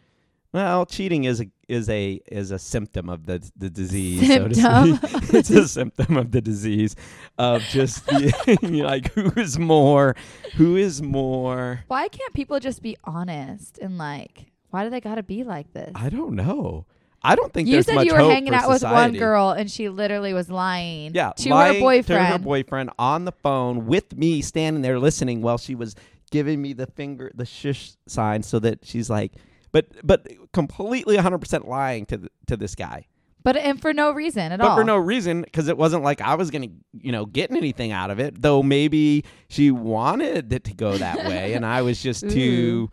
[0.52, 4.20] Well, cheating is a is a is a symptom of the the disease.
[4.20, 4.98] So Symptom.
[4.98, 5.34] to speak.
[5.34, 6.94] it's a symptom of the disease
[7.38, 10.14] of just the, like who is more,
[10.56, 11.82] who is more.
[11.88, 14.51] Why can't people just be honest and like?
[14.72, 15.92] Why do they got to be like this?
[15.94, 16.86] I don't know.
[17.22, 19.88] I don't think You there's said you were hanging out with one girl and she
[19.88, 22.26] literally was lying Yeah, to lying her boyfriend.
[22.26, 25.94] To her boyfriend on the phone with me standing there listening while she was
[26.32, 29.34] giving me the finger, the shush sign, so that she's like,
[29.70, 33.06] but but completely 100% lying to the, to this guy.
[33.44, 34.76] but and for no reason at but all.
[34.76, 37.92] But for no reason because it wasn't like I was gonna, you know, getting anything
[37.92, 38.40] out of it.
[38.42, 42.90] Though maybe she wanted it to go that way, and I was just too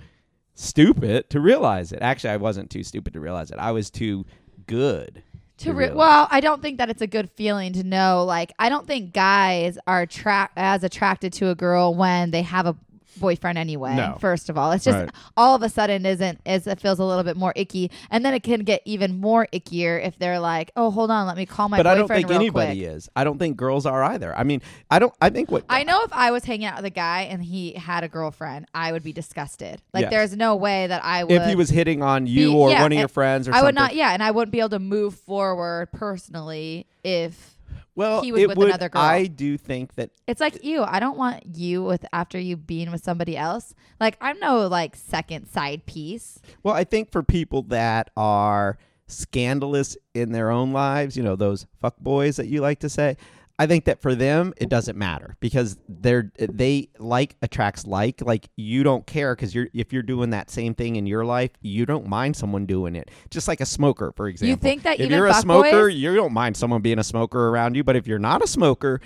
[0.59, 1.99] stupid to realize it.
[2.01, 3.57] Actually, I wasn't too stupid to realize it.
[3.57, 4.25] I was too
[4.67, 5.23] good.
[5.59, 8.23] to re- well, I don't think that it's a good feeling to know.
[8.25, 12.65] Like, I don't think guys are tra- as attracted to a girl when they have
[12.65, 12.75] a
[13.17, 13.95] boyfriend anyway.
[13.95, 14.17] No.
[14.19, 15.09] First of all, it's just Right.
[15.35, 18.33] all of a sudden isn't is it feels a little bit more icky, and then
[18.33, 21.67] it can get even more ickier if they're like, oh, hold on, let me call
[21.69, 22.93] my but I don't think anybody quick.
[22.95, 23.09] is.
[23.15, 24.37] I don't think girls are either.
[24.37, 25.13] I mean, I don't.
[25.21, 27.73] I think what I know if I was hanging out with a guy and he
[27.73, 29.81] had a girlfriend, I would be disgusted.
[29.93, 30.11] Like, Yes.
[30.11, 31.31] there's no way that I would.
[31.33, 33.51] if he was hitting on you be- or yeah, one of eh, your friends or
[33.51, 33.65] I something.
[33.67, 37.55] would not, yeah, and I wouldn't be able to move forward personally if
[37.99, 39.01] Well, he was it with would, another girl.
[39.01, 40.83] I do think that it's like you.
[40.83, 43.75] I don't want you with after you being with somebody else.
[43.99, 46.39] Like I'm no like second side piece.
[46.63, 48.77] Well, I think for people that are
[49.07, 53.17] scandalous in their own lives, you know, those fuck boys that you like to say,
[53.61, 58.49] I think that for them it doesn't matter because they're they like attracts like like
[58.55, 61.85] you don't care because you're if you're doing that same thing in your life you
[61.85, 65.11] don't mind someone doing it just like a smoker for example You think that if
[65.11, 68.17] you're a smoker you don't mind someone being a smoker around you but if you're
[68.17, 69.01] not a smoker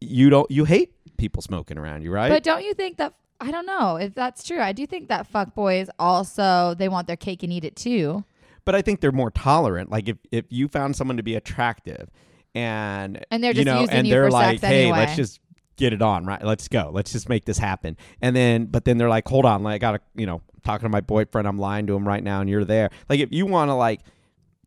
[0.00, 3.50] you don't you hate people smoking around you right But don't you think that I
[3.50, 4.60] don't know if that's true.
[4.60, 8.22] I do think that fuck boys also they want their cake and eat it too.
[8.64, 9.90] but I think they're more tolerant.
[9.90, 12.08] Like if, if you found someone to be attractive
[12.54, 14.98] and And they're just you know, using and you they're for like, sex hey, anyway."
[14.98, 15.40] let's just
[15.76, 16.44] get it on, right?
[16.44, 16.90] Let's go.
[16.92, 17.96] Let's just make this happen.
[18.20, 20.90] And then but then they're like, hold on, like I gotta you know, talking to
[20.90, 22.90] my boyfriend, I'm lying to him right now and you're there.
[23.08, 24.00] Like if you wanna like,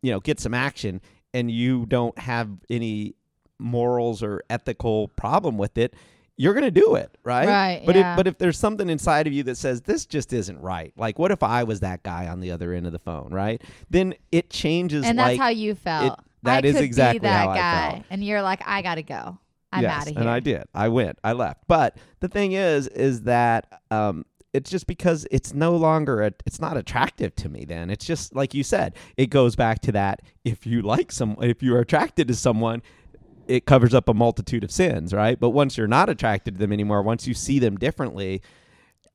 [0.02, 1.00] you know, get some action
[1.32, 3.14] and you don't have any
[3.58, 5.94] morals or ethical problem with it,
[6.36, 7.48] you're gonna do it, right?
[7.48, 8.12] Right, But yeah.
[8.12, 11.18] if but if there's something inside of you that says this just isn't right, like
[11.18, 13.62] what if I was that guy on the other end of the phone, right?
[13.88, 15.04] Then it changes.
[15.04, 16.20] And that's like, how you felt.
[16.46, 17.90] That I is exactly that how I guy.
[17.90, 18.04] felt.
[18.10, 19.38] And you're like, I gotta go.
[19.72, 20.20] I'm yes, out of here.
[20.20, 20.64] And I did.
[20.74, 21.18] I went.
[21.22, 21.64] I left.
[21.68, 26.60] But the thing is, is that um, it's just because it's no longer a, it's
[26.60, 27.64] not attractive to me.
[27.64, 28.94] Then it's just like you said.
[29.16, 30.22] It goes back to that.
[30.44, 32.82] If you like some, if you're attracted to someone.
[33.48, 35.38] It covers up a multitude of sins, right?
[35.38, 38.42] But once you're not attracted to them anymore, once you see them differently,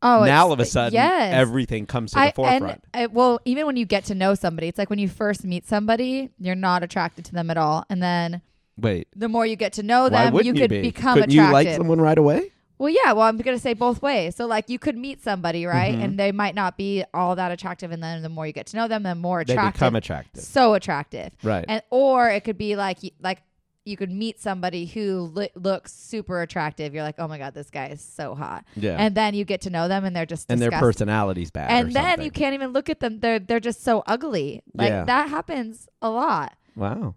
[0.01, 1.33] oh, now all of a sudden yes.
[1.33, 2.83] everything comes to I, the forefront.
[2.93, 5.43] And, uh, well, even when you get to know somebody, it's like when you first
[5.43, 8.41] meet somebody, you're not attracted to them at all, and then
[8.77, 10.81] Wait, the more you get to know them, you could be?
[10.81, 11.33] become Couldn't attracted.
[11.35, 12.51] you like someone right away?
[12.79, 13.11] Well, yeah.
[13.11, 14.35] Well, I'm gonna say both ways.
[14.35, 16.03] So, like, you could meet somebody, right, Mhm.
[16.03, 18.75] and they might not be all that attractive, and then the more you get to
[18.77, 19.73] know them, the more They attractive.
[19.79, 21.63] become attractive, so attractive, right?
[21.67, 23.43] and or it could be like, like
[23.85, 26.93] you could meet somebody who li- looks super attractive.
[26.93, 29.61] You're like, oh my god, this guy is so hot, yeah, and then you get
[29.61, 31.71] to know them, and they're just and their personality's bad.
[31.71, 32.25] or and then something.
[32.25, 33.19] you can't even look at them.
[33.19, 34.61] They're they're just so ugly.
[34.73, 35.03] Like Yeah.
[35.05, 36.53] that happens a lot.
[36.75, 37.15] Wow,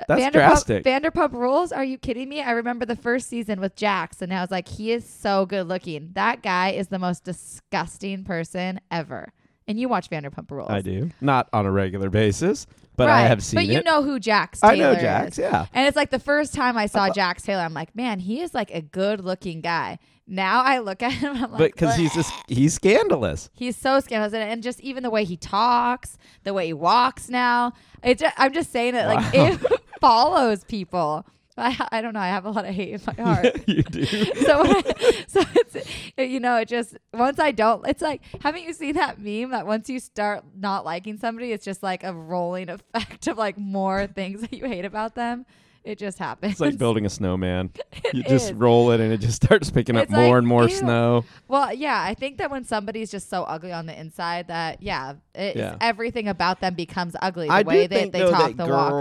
[0.00, 0.84] uh, that's Vanderpump, drastic.
[0.84, 1.70] Vanderpump Rules?
[1.72, 2.42] Are you kidding me?
[2.42, 5.68] I remember the first season with Jax, and I was like, he is so good
[5.68, 6.10] looking.
[6.14, 9.32] That guy is the most disgusting person ever.
[9.66, 12.66] And you watch Vanderpump Rules, I do not on a regular basis,
[12.96, 13.24] but right.
[13.24, 13.84] I have seen But you it.
[13.84, 15.38] know who Jax Taylor I know is.
[15.38, 18.20] Yeah, And it's like the first time I saw uh, Jax Taylor, I'm like, man,
[18.20, 19.98] he is like a good looking guy.
[20.26, 23.50] Now I look at him, I'm like, but because he's just he's scandalous.
[23.52, 27.28] He's so scandalous, and, and just even the way he talks, the way he walks
[27.28, 27.72] now.
[28.02, 29.48] It's just, I'm just saying it like Wow.
[29.52, 31.26] it follows people.
[31.56, 32.20] I, I don't know.
[32.20, 33.68] I have a lot of hate in my heart.
[33.68, 34.04] you do.
[34.06, 34.82] so I,
[35.28, 35.76] so it's
[36.18, 37.86] you know it just once I don't.
[37.86, 41.64] It's like haven't you seen that meme that once you start not liking somebody, it's
[41.64, 45.46] just like a rolling effect of like more things that you hate about them.
[45.84, 46.52] It just happens.
[46.52, 47.70] It's like building a snowman.
[48.14, 48.52] You just is.
[48.52, 50.74] roll it and it just starts picking up It's more like, and more ew.
[50.74, 51.24] snow.
[51.48, 55.14] Well, yeah, I think that when somebody's just so ugly on the inside that yeah,
[55.36, 55.76] Yeah.
[55.80, 57.48] everything about them becomes ugly.
[57.48, 58.92] The I way do they, think they though talk that the walk.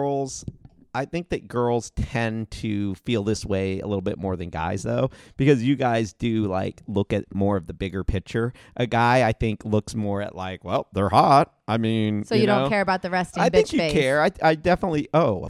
[0.94, 4.84] I think that girls tend to feel this way a little bit more than guys,
[4.84, 8.54] though, because you guys do like look at more of the bigger picture.
[8.76, 11.54] A guy, I think, looks more at like, well, they're hot.
[11.68, 13.94] I mean, So you, know, don't care about the resting I bitch think you face.
[13.94, 14.22] care.
[14.22, 15.08] I, I definitely.
[15.14, 15.48] Oh,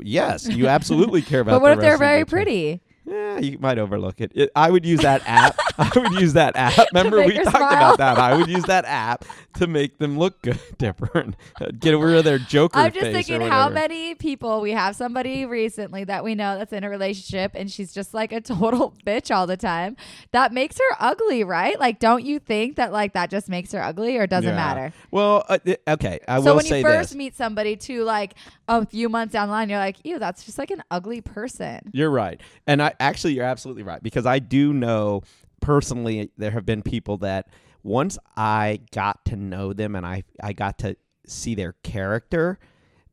[0.00, 1.52] yes, you absolutely care about.
[1.52, 2.80] But what if they're very pretty?
[3.06, 4.32] Yeah, you might overlook it.
[4.34, 4.50] it.
[4.56, 5.56] I would use that app.
[5.78, 6.88] I would use that app.
[6.92, 7.66] Remember we talked smile?
[7.68, 8.18] about that.
[8.18, 11.36] I would use that app to make them look good, different.
[11.60, 15.44] Uh, get rid of their Joker I'm just thinking how many people we have somebody
[15.44, 19.34] recently that we know that's in a relationship and she's just like a total bitch
[19.34, 19.96] all the time.
[20.32, 21.78] That makes her ugly, right?
[21.78, 24.56] Like, don't you think that like that just makes her ugly or doesn't Yeah.
[24.56, 24.92] matter?
[25.10, 26.20] Well, uh, th- okay.
[26.26, 27.16] I so will when you first this.
[27.16, 28.34] meet somebody to like
[28.68, 31.90] a few months down the line, you're like, ew, that's just like an ugly person.
[31.92, 32.40] You're right.
[32.66, 35.22] And I actually you're absolutely right because I do know
[35.60, 37.48] personally there have been people that
[37.82, 42.58] once I got to know them and I I got to see their character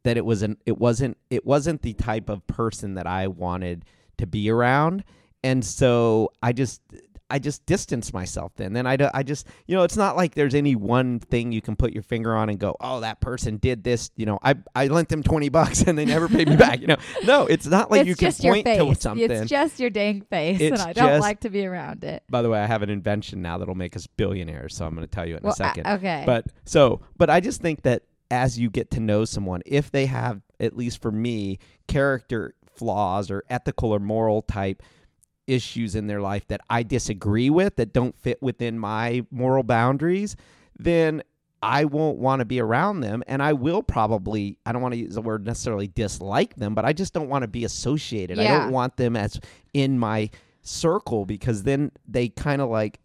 [0.03, 3.85] that it was an it wasn't it wasn't the type of person that I wanted
[4.17, 5.03] to be around.
[5.43, 6.81] And so I just
[7.29, 8.73] I just distanced myself then.
[8.73, 11.61] Then I, do- I just, you know, it's not like there's any one thing you
[11.61, 14.11] can put your finger on and go, oh, that person did this.
[14.15, 16.81] You know, I, I lent them 20 bucks and they never paid me back.
[16.81, 19.31] You know, no, it's not like it's you can point to something.
[19.31, 22.23] It's just your dang face, It's and I don't just- like to be around it.
[22.29, 24.75] By the way, I have an invention now that'll make us billionaires.
[24.75, 25.87] So I'm going to tell you in Well, a second.
[25.87, 26.23] uh, okay.
[26.25, 30.05] But so, but I just think that as you get to know someone, if they
[30.07, 31.57] have, at least for me,
[31.87, 34.81] character flaws or ethical or moral type
[35.47, 40.35] issues in their life that I disagree with, that don't fit within my moral boundaries,
[40.77, 41.23] then
[41.61, 43.23] I won't want to be around them.
[43.27, 46.85] And I will probably, I don't want to use the word necessarily dislike them, but
[46.85, 48.39] I just don't want to be associated.
[48.39, 49.39] I don't want them as
[49.73, 50.29] in my
[50.61, 52.99] circle because then they kind of like,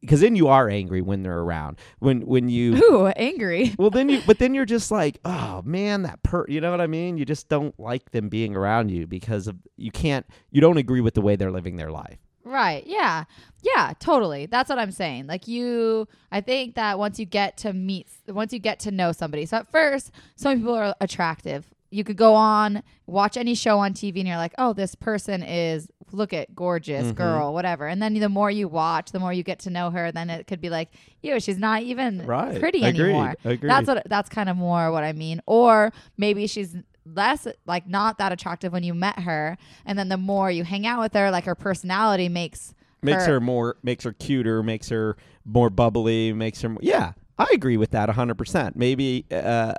[0.00, 1.78] because then you are angry when they're around.
[1.98, 3.74] When when you Ooh, angry.
[3.78, 6.80] well then you but then you're just like oh man that per you know what
[6.80, 10.60] i mean you just don't like them being around you because of you can't you
[10.60, 12.84] don't agree with the way they're living their life Right.
[12.86, 13.24] Yeah.
[13.62, 14.46] Yeah, totally.
[14.46, 15.26] That's what I'm saying.
[15.26, 19.12] Like you I think that once you get to meet once you get to know
[19.12, 19.46] somebody.
[19.46, 21.66] So at first, some people are attractive.
[21.90, 25.42] You could go on, watch any show on TV and you're like, "Oh, this person
[25.42, 27.14] is look at gorgeous Mhm.
[27.16, 30.12] girl, whatever." And then the more you watch, the more you get to know her,
[30.12, 30.88] then it could be like,
[31.22, 33.68] "Ew, she's not even right pretty agreed, anymore." agreed.
[33.70, 35.40] That's what that's kind of more what I mean.
[35.46, 40.16] Or maybe she's less like not that attractive when you met her, and then the
[40.16, 42.72] more you hang out with her, like her personality makes
[43.02, 47.12] makes her- her more makes her cuter makes her more bubbly makes her more, yeah
[47.40, 49.74] i agree with that 100% maybe uh, uh,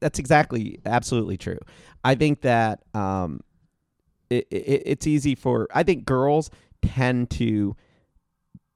[0.00, 1.58] that's exactly absolutely true.
[2.04, 3.40] I think that um
[4.30, 6.50] it, it, it's easy for i think girls
[6.82, 7.74] tend to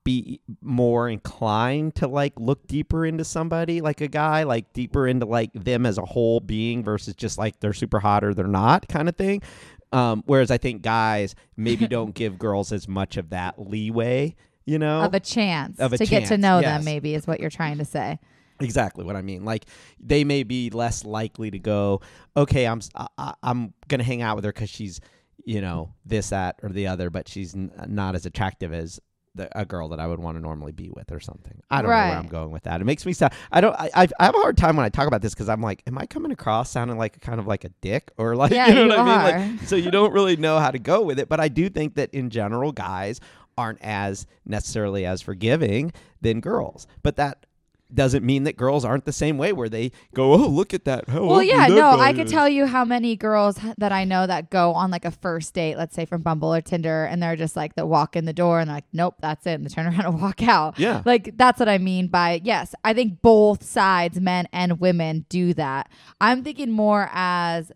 [0.03, 5.27] be more inclined to like look deeper into somebody like a guy like deeper into
[5.27, 8.89] like them as a whole being versus just like they're super hot or they're not
[8.89, 9.43] kind of thing.
[9.93, 14.37] Um, whereas i think guys maybe don't give girls as much of that leeway
[14.71, 16.77] you know of a chance Of a to get to know yes.
[16.79, 16.85] them.
[16.85, 18.19] Maybe is what you're trying to say.
[18.61, 19.65] exactly what i mean like
[19.99, 22.01] they may be less likely to go
[22.37, 25.01] okay i'm I, i'm gonna hang out with her because she's
[25.45, 29.01] you know this that or the other but she's n- not as attractive as
[29.37, 31.63] the, a girl that I would want to normally be with or something.
[31.71, 32.81] I don't know where I'm going with that.
[32.81, 33.33] It makes me sound.
[33.53, 33.77] I don't.
[33.79, 35.85] I, I I have a hard time when I talk about this because I'm like,
[35.87, 38.75] am I coming across sounding like kind of like a dick or like Yeah, you
[38.75, 39.47] know you what I mean?
[39.53, 39.57] are.
[39.57, 41.29] Like, so you don't really know how to go with it.
[41.29, 43.21] But I do think that in general, guys
[43.57, 46.87] aren't as necessarily as forgiving than girls.
[47.03, 47.47] But that
[47.93, 51.07] doesn't mean that girls aren't the same way where they go, oh, look at that.
[51.09, 54.05] Oh, Well, yeah, that no, I could is." tell you how many girls that I
[54.05, 57.21] know that go on like a first date, let's say from Bumble or Tinder, and
[57.21, 59.55] they're just like, they walk in the door and they're like, nope, that's it.
[59.55, 60.79] And they turn around and walk out.
[60.79, 61.03] Yeah.
[61.05, 65.53] Like, that's what I mean by, yes, I think both sides, men and women, do
[65.55, 65.91] that.
[66.21, 67.73] I'm thinking more as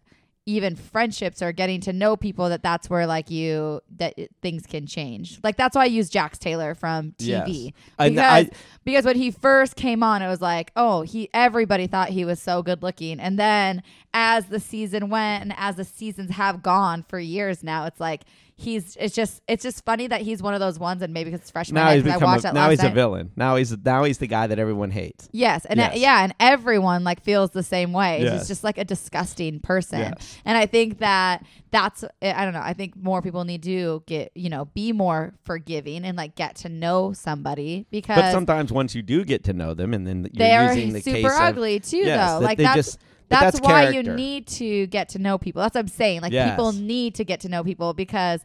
[0.47, 4.67] even friendships or getting to know people that that's where like you that it, things
[4.67, 5.39] can change.
[5.43, 7.73] Like that's why i use jax taylor from tv Yes.
[8.11, 8.51] Because I-
[8.85, 12.41] because when he first came on it was like oh he everybody thought he was
[12.43, 13.21] so good looking.
[13.21, 13.83] And then
[14.13, 18.23] as the season went and as the seasons have gone for years now it's like
[18.57, 21.41] he's it's just it's just funny that he's one of those ones and maybe because
[21.41, 23.33] it's freshman now night, he's I watched a, now he's a villain.
[23.35, 25.29] Now he's now he's the guy that everyone hates.
[25.33, 25.99] Yes, and uh, Yes.
[25.99, 28.23] yeah, and everyone like feels the same way.
[28.23, 28.33] Yes.
[28.41, 29.99] He's just like a disgusting person.
[29.99, 30.39] Yes.
[30.45, 32.63] And I think that that's I don't know.
[32.63, 36.55] I think more people need to get you know be more forgiving and like get
[36.57, 40.29] to know somebody because But sometimes once you do get to know them, and then
[40.33, 42.39] you're they are using the super case of ugly too, yes, though.
[42.39, 42.99] Like they that's just
[43.29, 44.11] that's, that's why character.
[44.11, 45.63] you need to get to know people.
[45.63, 46.21] That's what I'm saying.
[46.23, 46.51] Like Yes.
[46.51, 48.41] people need to get to know people because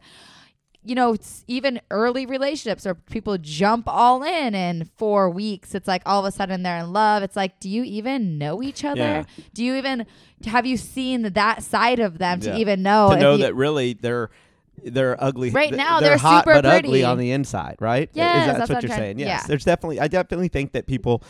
[0.81, 5.75] you know, it's even early relationships or people jump all in in four weeks.
[5.75, 7.21] It's like all of a sudden they're in love.
[7.21, 8.99] It's like, do you even know each other?
[9.01, 9.23] Yeah.
[9.53, 10.05] Do you even
[10.45, 13.09] have you seen that side of them to even know?
[13.11, 14.29] to know you- that really they're
[14.81, 15.49] they're ugly.
[15.49, 18.09] Right now, they're, they're hot super but ugly on the inside, right?
[18.13, 19.19] Yes, Is that that's what what you're saying?
[19.19, 19.27] Yes.
[19.27, 19.47] yeah.
[19.47, 21.21] There's definitely I definitely think that people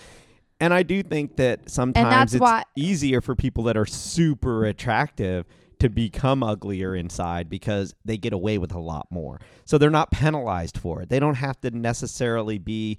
[0.59, 5.45] and I do think that sometimes it's why- easier for people that are super attractive
[5.79, 9.39] to become uglier inside because they get away with a lot more.
[9.63, 11.09] So they're not penalized for it.
[11.09, 12.97] They don't have to necessarily be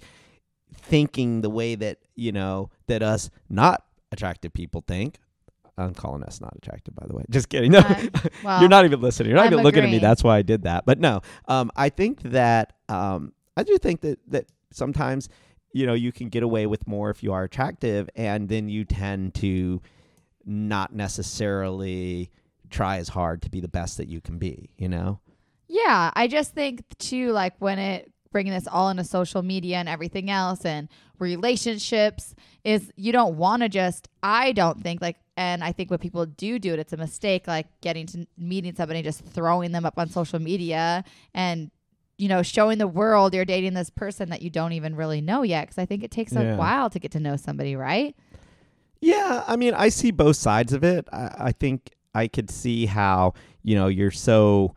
[0.73, 5.19] thinking the way that, you know, that us not attractive people think.
[5.77, 7.23] I'm calling us not attractive, by the way.
[7.29, 7.71] Just kidding.
[7.71, 8.07] No, Uh,
[8.43, 9.29] well, you're not even listening.
[9.29, 9.99] You're not I'm even looking at me.
[9.99, 10.85] That's why I did that.
[10.85, 15.29] But no, um, I think that um, I do think that that sometimes
[15.73, 18.85] you know you can get away with more if you are attractive, and then you
[18.85, 19.81] tend to
[20.45, 22.31] not necessarily
[22.69, 24.69] try as hard to be the best that you can be.
[24.77, 25.19] You know?
[25.67, 29.89] Yeah, I just think too, like when it bringing this all into social media and
[29.89, 30.87] everything else and
[31.19, 34.07] relationships is you don't want to just.
[34.23, 37.47] I don't think like, and I think when people do do it, it's a mistake.
[37.47, 41.03] Like getting to meeting somebody, just throwing them up on social media
[41.33, 41.71] and
[42.21, 45.41] you know showing the world you're dating this person that you don't even really know
[45.41, 45.61] yet.
[45.63, 46.55] Because I think it takes a Yeah.
[46.55, 48.15] while to get to know somebody, right?
[49.01, 51.07] Yeah, I mean, I see both sides of it.
[51.11, 54.75] I, I think I could see how you know you're so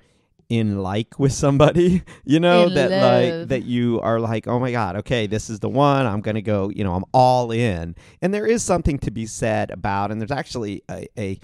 [0.48, 3.40] in like with somebody, you know, In that love.
[3.40, 6.06] like that you are like, oh my god, okay, this is the one.
[6.06, 6.70] I'm gonna go.
[6.70, 7.94] You know, I'm all in.
[8.22, 11.38] And there is something to be said about, and there's actually a, a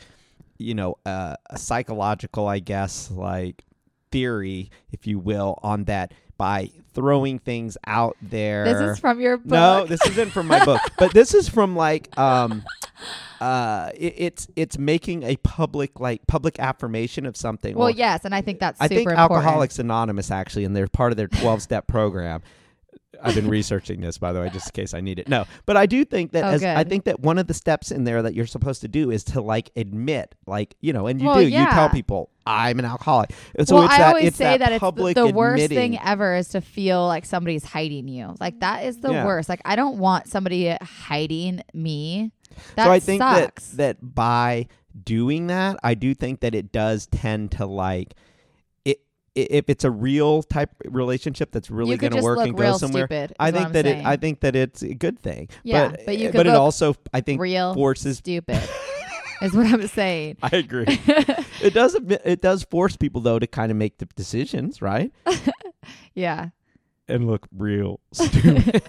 [0.59, 3.65] you know, a, a psychological, I guess, like
[4.11, 8.65] theory, if you will, on that by throwing things out there.
[8.65, 9.47] This is from your book.
[9.47, 12.65] No, this isn't from my book, but this is from like um
[13.41, 17.77] uh it, it's it's making a public like public affirmation of something.
[17.77, 19.37] well, or- yes, and I think that's I super think important.
[19.45, 22.43] Alcoholics Anonymous actually, and they're part of their 12 step program.
[23.23, 25.29] I've been researching this, by the way, just in case I need it.
[25.29, 27.91] No, but I do think that Oh, as, I think that one of the steps
[27.91, 31.21] in there that you're supposed to do is to like admit, like you know, and
[31.21, 31.49] you Well, do.
[31.49, 33.33] You tell people I'm an alcoholic.
[33.57, 35.69] And so well, it's I that, always say that, that, it's the, public the worst
[35.69, 38.35] thing ever is to feel like somebody's hiding you.
[38.41, 39.27] Like that is the Yeah.
[39.27, 39.49] worst.
[39.49, 42.33] Like I don't want somebody hiding me.
[42.51, 43.69] That's That so I think sucks.
[43.73, 44.67] that that by
[45.05, 48.15] doing that, I do think that it does tend to like
[49.37, 53.35] If it's a real type relationship that's really going to work and go somewhere, stupid.
[53.39, 54.05] I think that it.
[54.05, 55.49] I think that it's a good thing.
[55.63, 58.19] Yeah, but, but you uh, but it also I think real forces.
[58.19, 58.61] stupid
[59.43, 60.37] is what I'm saying.
[60.43, 60.85] I agree.
[61.63, 61.95] it does.
[62.25, 65.13] It does force people though to kind of make the decisions, right?
[66.15, 66.49] yeah,
[67.09, 68.83] And look real stupid.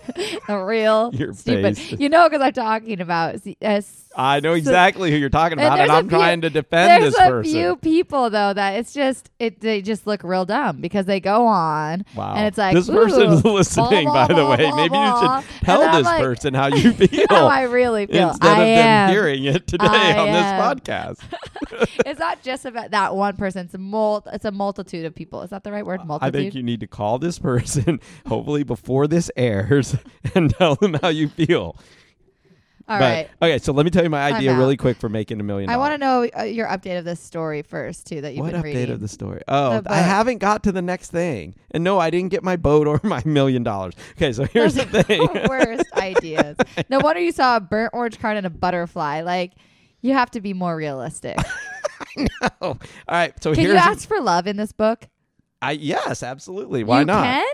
[0.47, 1.77] a real Your stupid.
[1.77, 1.99] face.
[1.99, 3.35] You know, because I'm talking about.
[3.63, 3.81] uh,
[4.15, 6.49] I know so- exactly who you're talking about, and, there's a I'm few- trying to
[6.49, 7.31] defend this person.
[7.33, 9.61] There's a few people though that it's just it.
[9.61, 12.33] They just look real dumb because they go on wow.
[12.35, 14.69] and it's like, this person's listening, blah, by blah, the way.
[14.69, 18.29] blah, Maybe you should tell this like, person how you feel how I really feel.
[18.29, 19.07] instead I of am.
[19.07, 20.33] them hearing it today I on am.
[20.33, 21.97] this podcast.
[22.05, 23.65] it's not just about that one person.
[23.65, 25.41] It's a mul- It's a multitude of people.
[25.43, 26.01] Is that the right word?
[26.21, 29.95] I think you need to call this person, hopefully before this airs,
[30.35, 31.77] and tell them how you feel.
[32.91, 33.29] All but, right.
[33.41, 35.77] Okay, so let me tell you my idea really quick for making a million I
[35.77, 38.61] want to know uh, your update of this story first too that you've what been
[38.61, 38.91] update reading.
[38.91, 39.41] of the story?
[39.47, 41.55] Oh, The I haven't got to the next thing.
[41.71, 43.93] And no, I didn't get my boat or my million dollars.
[44.17, 45.21] Okay, so here's the Those thing.
[45.21, 46.57] the worst ideas.
[46.89, 49.21] No wonder you saw a burnt orange card and a butterfly.
[49.21, 49.53] Like
[50.01, 51.37] you have to be more realistic.
[52.41, 52.77] oh, all
[53.07, 55.07] right, so Can here's you ask for love in this book?
[55.61, 56.83] I yes, absolutely.
[56.83, 57.23] Why you not?
[57.23, 57.53] Can?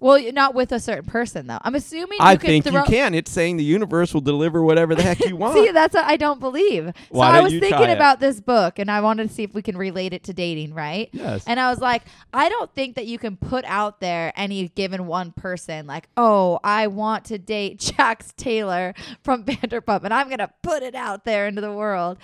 [0.00, 1.58] Well, not with a certain person though.
[1.62, 3.14] I'm assuming you I can think you can.
[3.14, 5.54] It's saying the universe will deliver whatever the heck you want.
[5.54, 6.92] See, that's what I don't believe.
[7.10, 7.94] Why so I was thinking it?
[7.94, 10.74] about this book and I wanted to see if we can relate it to dating,
[10.74, 11.10] right?
[11.12, 11.44] yes.
[11.46, 15.06] And I was like, I don't think that you can put out there any given
[15.06, 20.38] one person, like, oh, I want to date Jax Taylor from Vanderpump, and I'm going
[20.38, 22.18] to put it out there into the world.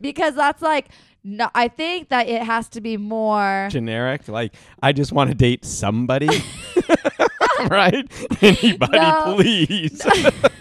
[0.00, 0.88] Because that's like,
[1.24, 3.68] no, I think that it has to be more.
[3.70, 4.28] generic.
[4.28, 6.28] Like I just want to date somebody,
[7.70, 8.06] right?
[8.40, 9.34] Anybody, No.
[9.36, 10.02] please.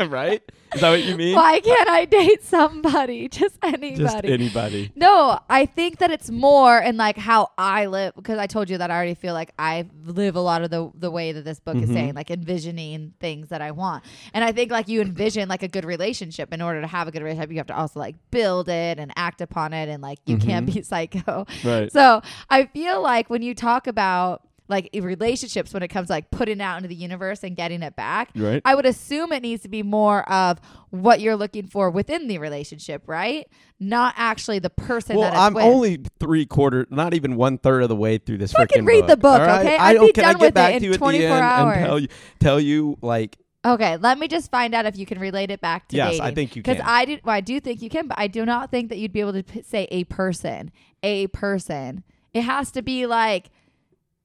[0.08, 0.42] right?
[0.74, 1.36] Is that what you mean?
[1.36, 3.28] Why can't I date somebody?
[3.30, 3.96] Just anybody.
[3.96, 4.92] Just anybody.
[4.94, 8.76] No, I think that it's more in like how I live because I told you
[8.78, 11.60] that I already feel like I live a lot of the the way that this
[11.60, 11.94] book is Mhm.
[11.94, 14.04] saying, like envisioning things that I want.
[14.34, 16.52] And I think like you envision like a good relationship.
[16.52, 19.12] In order to have a good relationship, you have to also like build it and
[19.16, 20.74] act upon it, and like you can't Mhm.
[20.74, 21.46] be psycho.
[21.64, 21.90] Right.
[21.92, 22.20] So
[22.50, 26.60] I feel like when you talk about like relationships, when it comes to, like putting
[26.60, 28.60] out into the universe and getting it back, Right.
[28.64, 30.58] I would assume it needs to be more of
[30.90, 33.46] what you're looking for within the relationship, right?
[33.78, 35.64] Not actually the person Well, that it's I'm with.
[35.64, 38.52] only three quarter, not even one third of the way through this.
[38.52, 39.60] Fucking frickin' read book, the book, right?
[39.60, 39.76] okay?
[39.76, 40.06] I I'd don't.
[40.06, 41.76] be can done I get with back it in at the 24 end hours.
[41.76, 42.08] and tell you,
[42.40, 45.88] tell you like Okay, let me just find out if you can relate it back
[45.88, 46.22] to Yes, dating.
[46.22, 46.74] I think you can.
[46.74, 46.86] Because.
[46.88, 49.12] I do, well, I do think you can, but I do not think that you'd
[49.12, 50.70] be able to p- say a person,
[51.02, 52.04] a person.
[52.32, 53.46] It has to be like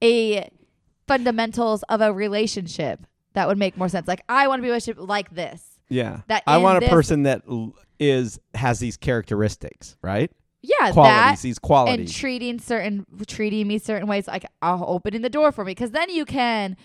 [0.02, 0.50] a
[1.06, 4.06] fundamentals of a relationship that would make more sense.
[4.08, 5.78] Like I want to be a relationship like this.
[5.88, 6.20] yeah.
[6.28, 10.30] That I want a this- person that l- is has these characteristics, right?
[10.64, 12.12] yeah, qualities, that these and qualities.
[12.14, 16.08] treating certain treating me certain ways like uh, opening the door for me because then
[16.08, 16.76] you can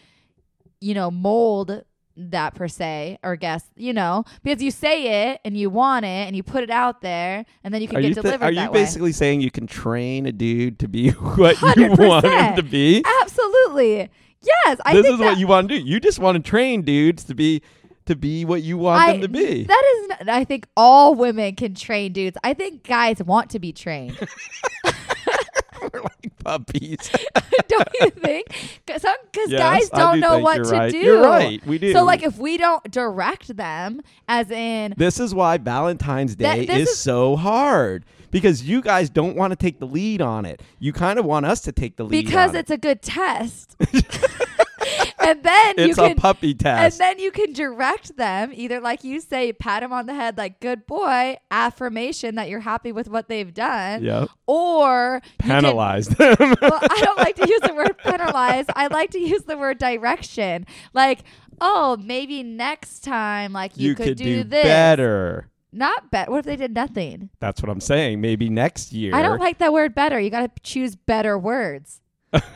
[0.82, 1.84] you know mold
[2.18, 6.28] that per se or guess you know because you say it and you want it
[6.28, 8.46] and you put it out there and then you can are get you, thi- delivered
[8.46, 12.26] are you way basically saying you can train a dude to be what you want
[12.26, 13.04] him to be?
[13.22, 14.10] absolutely
[14.42, 15.84] yes i this is what you want to do.
[15.84, 17.62] You just want to train dudes to be
[18.08, 19.64] to be what you want I, them to be.
[19.66, 23.60] that is not, i think all women can train dudes i think guys want to
[23.60, 24.18] be trained
[25.94, 26.98] We're like puppies.
[27.68, 28.48] don't you think
[28.86, 29.04] because
[29.48, 30.92] Yes, guys don't do know what to right.
[30.92, 31.66] do You're right.
[31.66, 31.94] We do.
[31.94, 36.90] So like if we don't direct them as in This is why Valentine's Day is,
[36.90, 40.62] is- so hard because you guys don't want to take the lead on it.
[40.80, 42.60] You kind of want us to take the lead because on it.
[42.60, 43.76] it's a good test.
[45.28, 49.04] And then you It's a can puppy and then you can direct them either like
[49.04, 53.10] you say pat them on the head like good boy affirmation that you're happy with
[53.10, 54.30] what they've done yep.
[54.46, 56.36] or you can- Penalize them.
[56.40, 58.66] well, I don't like to use the word penalize.
[58.76, 60.66] I like to use the word direction.
[60.94, 61.24] Like,
[61.60, 64.64] oh, maybe next time, like you, you could, could do, do this.
[64.64, 65.50] better.
[65.72, 66.30] Not bet.
[66.30, 67.30] What if they did nothing?
[67.40, 68.22] That's what I'm saying.
[68.22, 69.14] Maybe next year.
[69.14, 70.20] I don't like that word better.
[70.20, 72.02] You got to choose better words.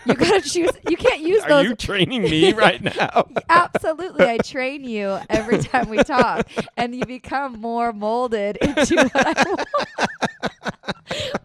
[0.05, 0.72] You got to choose.
[0.89, 1.65] You can't use Are those.
[1.65, 3.28] you training me right now?
[3.49, 4.26] Absolutely.
[4.26, 6.47] I train you every time we talk,
[6.78, 9.67] and you become more molded into what I want.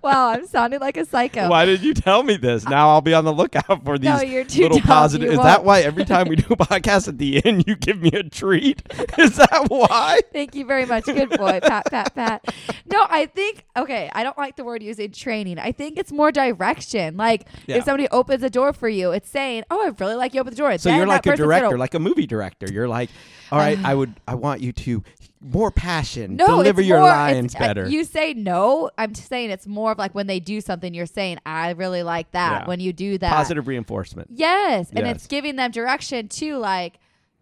[0.03, 1.49] wow, I'm sounding like a psycho.
[1.49, 2.67] Why did you tell me this?
[2.67, 4.87] Uh, now I'll be on the lookout for these No, you're too little dumb.
[4.87, 5.27] positive.
[5.33, 8.01] You Is that why every time we do a podcast at the end you give
[8.01, 8.83] me a treat?
[9.19, 10.21] Is that why?
[10.33, 11.05] Thank you very much.
[11.05, 11.61] Good boy.
[11.63, 12.45] pat, pat, pat.
[12.91, 15.59] No, I think, okay, I don't like the word using training.
[15.59, 17.17] I think it's more direction.
[17.17, 17.77] Like, Yeah.
[17.77, 20.53] if somebody opens a door for you, it's saying, oh, I really like you open
[20.53, 20.77] the door.
[20.79, 22.67] So Then you're like a director, gonna- like a movie director.
[22.73, 23.11] You're like,
[23.53, 25.05] all right, I would, I want you to
[25.41, 27.89] more passion, no, deliver your more, lines it's- uh, better.
[27.89, 28.91] You say no.
[28.99, 32.03] I'm just saying it's more of like when they do something, you're saying, I really
[32.03, 32.63] like that.
[32.63, 32.67] Yeah.
[32.67, 33.31] When you do that.
[33.33, 34.31] Positive reinforcement.
[34.33, 34.91] Yes.
[34.91, 35.17] And Yes.
[35.17, 36.57] it's giving them direction too.
[36.57, 36.99] Like,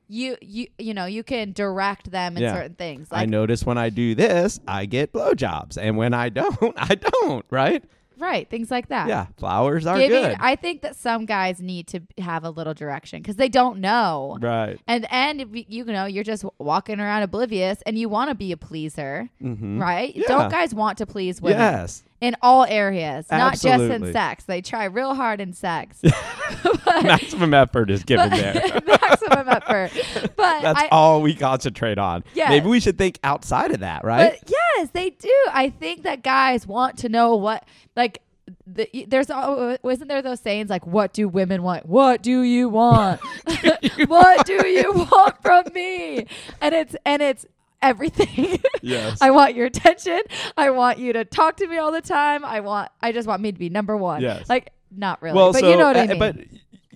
[0.07, 2.53] you, you, you know, you can direct them in Yeah.
[2.53, 3.11] certain things.
[3.11, 6.95] Like, I notice when I do this, I get blowjobs, and when I don't, I
[6.97, 7.47] don't.
[7.51, 7.83] Right?
[8.19, 8.49] Right.
[8.49, 9.09] Things like that.
[9.09, 10.37] Yeah, flowers are giving good.
[10.41, 14.39] i think that some guys need to have a little direction because they don't know
[14.41, 14.79] right.
[14.87, 18.57] and and you know you're just walking around oblivious and you want to be a
[18.57, 19.81] pleaser Mm-hmm.
[19.81, 20.29] right Yeah.
[20.29, 22.03] don't guys want to please women Yes.
[22.25, 26.01] In all areas not just in sex they try real hard in sex
[27.03, 28.55] Maximum effort is given there.
[28.87, 29.91] maximum effort
[30.37, 32.25] but That's I, all we concentrate on.
[32.35, 32.51] Yes.
[32.51, 34.39] Maybe we should think outside of that, right?
[34.41, 35.35] But yes, they do.
[35.51, 37.65] I think that guys want to know what
[37.97, 38.21] like
[38.67, 41.87] the, there's al- uh, wasn't there those sayings like what do women want?
[41.87, 43.21] What do you want?
[44.07, 46.27] what do you want from me?
[46.61, 47.47] And it's and it's
[47.85, 48.59] everything.
[48.83, 49.19] yes.
[49.21, 50.21] I want your attention.
[50.57, 52.45] I want you to talk to me all the time.
[52.45, 54.23] I want I just want me to be number 1.
[54.23, 54.49] Yes.
[54.49, 56.19] Like not really, well, but so, you know what I uh, mean.
[56.19, 56.37] But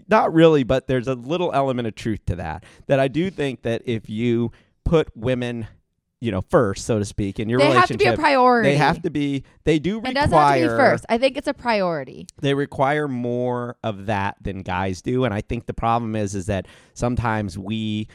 [0.08, 2.64] not really, but there's a little element of truth to that.
[2.86, 4.52] That I do think that if you
[4.84, 5.66] put women,
[6.20, 7.98] you know, first, so to speak, in your relationship.
[7.98, 8.68] they have to be a priority.
[8.70, 9.44] they have to be.
[9.64, 11.04] They do It doesn't have to be first.
[11.08, 12.26] I think it's a priority.
[12.40, 16.46] they require more of that than guys do and i think the problem is is
[16.46, 18.08] that sometimes we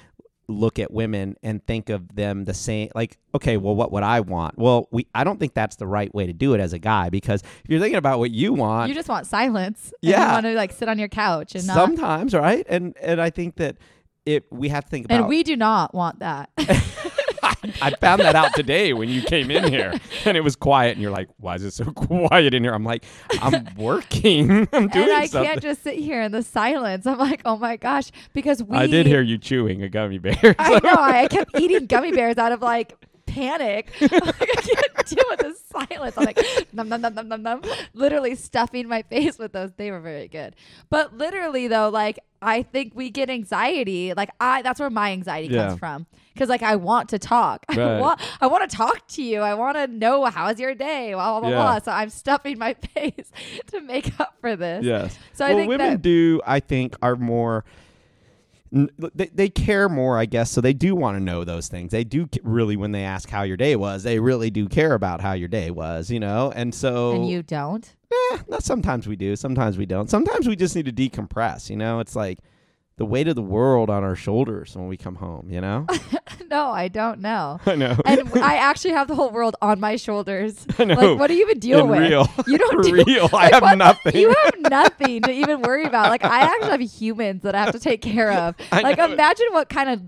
[0.48, 4.20] look at women and think of them the same like okay well what would i
[4.20, 6.80] want well we i don't think that's the right way to do it as a
[6.80, 9.94] guy because if you're thinking about what you want You just want silence.
[10.02, 10.28] Yeah.
[10.28, 13.30] you want to like sit on your couch and not sometimes right and and i
[13.30, 13.78] think that
[14.26, 16.50] it we have to think about And we do not want that.
[17.82, 19.94] I found that out today when you came in here
[20.26, 22.74] and it was quiet and you're like, why is it so quiet in here?
[22.74, 23.06] I'm like,
[23.42, 24.68] I'm working.
[24.74, 25.50] I'm doing and I something.
[25.50, 27.06] can't just sit here in the silence.
[27.06, 28.78] I'm like, oh my gosh, because we.
[28.78, 30.36] I did hear you chewing a gummy bear.
[30.60, 30.96] I know.
[30.96, 32.96] I kept eating gummy bears out of like
[33.26, 33.90] panic.
[34.02, 36.18] like, I can't deal with the silence.
[36.18, 36.40] I'm like,
[36.72, 37.62] num, num, num, num, num, num,
[37.94, 39.72] literally stuffing my face with those.
[39.76, 40.56] They were very good.
[40.90, 44.14] But literally, though, like, I think we get anxiety.
[44.14, 45.68] Like, I that's where my anxiety Yeah.
[45.68, 46.06] comes from.
[46.34, 47.64] Because, like, I want to talk.
[47.70, 49.42] I want, I want to talk to you.
[49.42, 51.56] I want to know how's your day, blah, blah, blah, Yeah.
[51.64, 51.80] blah.
[51.80, 53.32] So I'm stuffing my face
[53.68, 54.84] to make up for this.
[54.84, 55.18] Yes.
[55.34, 56.42] So I think women do.
[56.46, 57.66] I think are more.
[58.72, 60.50] They, they care more, I guess.
[60.50, 61.92] So they do want to know those things.
[61.92, 65.22] They do really, when they ask how your day was, they really do care about
[65.22, 66.52] how your day was, you know.
[66.56, 67.94] And so, And you don't?
[68.34, 70.10] Eh, sometimes we do, sometimes we don't.
[70.10, 71.70] Sometimes we just need to decompress.
[71.70, 72.40] You know, it's like
[72.98, 75.88] the weight of the world on our shoulders when we come home, you know?
[76.52, 77.60] no, I don't know.
[77.66, 77.96] I know.
[78.06, 80.66] And I actually have the whole world on my shoulders.
[80.78, 80.94] I know.
[80.94, 82.00] Like, what do you even deal In with?
[82.02, 82.28] real.
[82.46, 83.30] You don't deal real.
[83.34, 84.16] I have what- nothing.
[84.16, 86.10] You have nothing to even worry about.
[86.10, 88.56] Like I actually have humans that I have to take care of.
[88.72, 89.12] I Like know.
[89.12, 90.02] imagine what kind of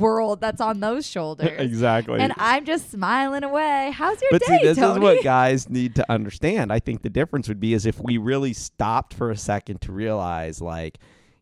[0.00, 1.48] world that's on those shoulders.
[1.58, 2.20] exactly.
[2.20, 3.90] And I'm just smiling away.
[3.94, 4.94] How's your but day, see, this Tony?
[4.96, 6.72] is what guys need to understand.
[6.72, 9.92] I think the difference would be is if we really stopped for a second to
[9.92, 10.98] realize, like,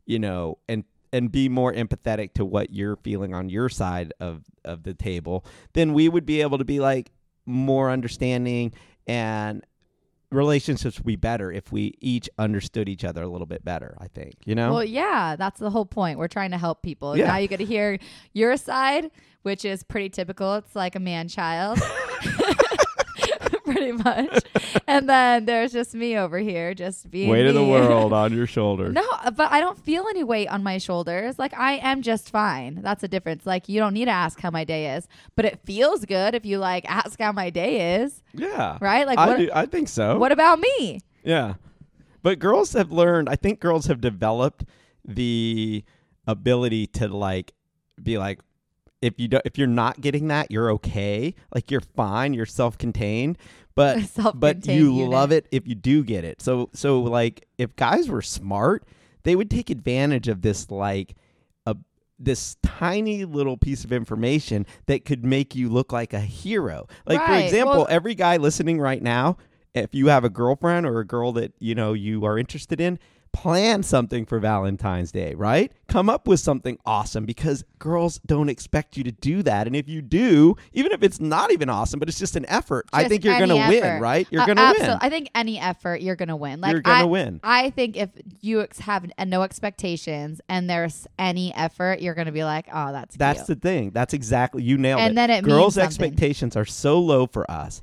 [0.06, 4.44] you know, and and be more empathetic to what you're feeling on your side of
[4.64, 5.44] of the table,
[5.74, 7.10] then we would be able to be like
[7.44, 8.72] more understanding
[9.06, 9.64] and
[10.32, 13.96] relationships would be better if we each understood each other a little bit better.
[14.00, 14.72] I think, you know.
[14.72, 16.18] Well, yeah, that's the whole point.
[16.18, 17.16] We're trying to help people.
[17.16, 17.28] Yeah.
[17.28, 17.98] Now you get to hear
[18.32, 19.10] your side,
[19.42, 20.54] which is pretty typical.
[20.56, 21.80] It's like a man child.
[23.72, 24.42] pretty much.
[24.86, 28.46] And then there's just me over here just being Weight of the world on your
[28.56, 28.94] shoulders.
[28.94, 29.04] No,
[29.34, 31.38] but I don't feel any weight on my shoulders.
[31.38, 32.80] Like I am just fine.
[32.82, 33.44] That's a difference.
[33.46, 36.46] Like you don't need to ask how my day is, but it feels good if
[36.46, 38.78] you like ask how my day is, Yeah.
[38.80, 39.06] right?
[39.06, 40.18] Like I what do, I think so.
[40.18, 41.00] what about me?
[41.24, 41.54] Yeah.
[42.22, 44.64] But girls have learned, I think girls have developed
[45.04, 45.84] the
[46.26, 47.52] ability to like
[48.02, 48.40] be like
[49.06, 51.34] if you do, if you're not getting that, you're okay.
[51.54, 53.38] Like you're fine, you're self-contained,
[53.74, 55.10] but but Self-contained you unit.
[55.10, 56.42] love it if you do get it.
[56.42, 58.84] So so like if guys were smart,
[59.22, 61.14] they would take advantage of this like
[61.66, 61.76] a
[62.18, 66.86] this tiny little piece of information that could make you look like a hero.
[67.06, 69.36] Like for example, Well- every guy listening right now,
[69.74, 72.98] if you have a girlfriend or a girl that you know you are interested in,
[73.32, 75.70] plan something for Valentine's Day, right?
[75.88, 79.66] Come up with something awesome because girls don't expect you to do that.
[79.66, 82.86] And if you do, even if it's not even awesome, but it's just an effort,
[82.92, 84.26] I think you're going to win, right?
[84.30, 84.98] You're Uh, going to win.
[85.00, 86.60] I think any effort you're gonna win.
[86.60, 87.40] Like you're going to win.
[87.44, 88.10] I think if
[88.40, 93.16] you ex- have no expectations and there's any effort, you're gonna be like, oh, that's
[93.16, 93.46] That's cute.
[93.60, 93.90] the thing.
[93.90, 95.14] That's exactly you nailed And it.
[95.16, 97.82] then it Girls' expectations are so low for us.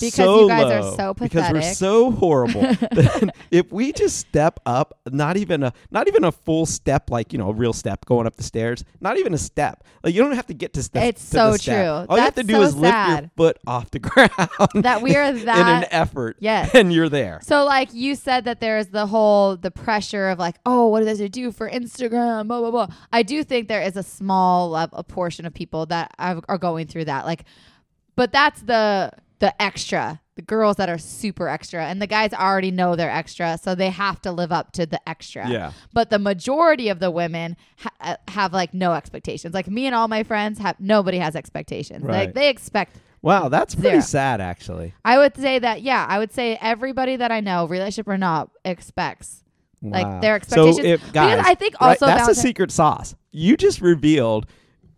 [0.00, 2.60] Because so you guys are so because we're so horrible.
[2.62, 7.32] that if we just step up, not even a not even a full step, like
[7.32, 9.84] you know, a real step going up the stairs, not even a step.
[10.02, 11.04] Like you don't have to get to step.
[11.04, 12.06] It's to so true.
[12.08, 14.30] All you have to do so is lift your foot off the ground.
[14.74, 16.36] That we are in an that- effort.
[16.40, 16.74] Yes.
[16.74, 17.40] and you're there.
[17.42, 21.20] So like you said that there's the whole the pressure of like oh what does
[21.20, 22.86] it do for Instagram blah blah blah.
[23.12, 26.86] I do think there is a small a portion of people that are are going
[26.86, 27.44] through that like,
[28.16, 29.12] but that's the
[29.42, 33.58] the extra the girls that are super extra and the guys already know they're extra
[33.62, 35.46] so they have to live up to the extra.
[35.46, 35.72] Yeah.
[35.92, 39.52] But the majority of the women ha- uh, have like no expectations.
[39.52, 42.02] Like me and all my friends have nobody has expectations.
[42.02, 42.26] Right.
[42.26, 44.00] Like they expect Wow, that's pretty Zero.
[44.00, 44.94] sad, actually.
[45.04, 48.48] I would say that yeah, I would say everybody that I know, relationship or not,
[48.64, 49.44] expects
[49.82, 49.90] Wow.
[50.00, 50.76] like their expectations.
[50.78, 53.14] So if guys, because I think right, also that's the Valenti- secret sauce.
[53.32, 54.46] You just revealed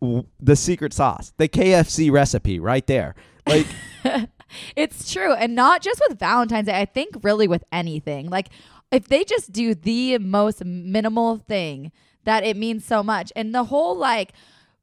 [0.00, 3.14] w- the secret sauce, the KFC recipe, right there.
[3.46, 3.66] Like,
[4.76, 6.78] it's true, and not just with Valentine's Day.
[6.80, 8.28] I think really with anything.
[8.30, 8.48] Like
[8.92, 11.92] if they just do the most minimal thing,
[12.24, 14.32] that it means so much, and the whole like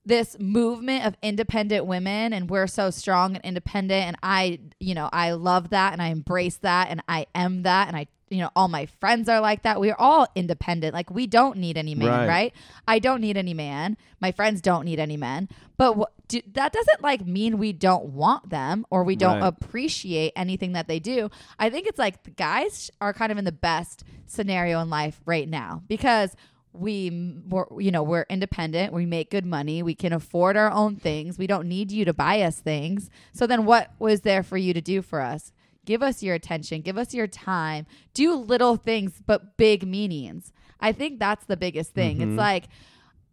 [0.06, 5.08] this movement of independent women and we're so strong and independent and I you know
[5.14, 8.50] I love that and I embrace that and I am that and I you know
[8.56, 12.08] all my friends are like that we're all independent like we don't need any man
[12.10, 12.28] Right.
[12.28, 12.54] right,
[12.88, 15.48] I don't need any man my friends don't need any men
[15.78, 19.48] but wh- do, that doesn't like mean we don't want them or we don't Right.
[19.48, 21.30] appreciate anything that they do.
[21.60, 25.20] I think it's like the guys are kind of in the best scenario in life
[25.26, 26.36] right now because
[26.74, 27.10] we
[27.50, 31.38] we're, you know we're independent we make good money we can afford our own things
[31.38, 33.10] we don't need you to buy us things.
[33.34, 35.52] So then what was there for you to do for us?
[35.84, 40.54] Give us your attention give us your time do little things but big meanings.
[40.80, 42.18] I think that's the biggest thing.
[42.20, 42.22] Mhm.
[42.30, 42.70] it's like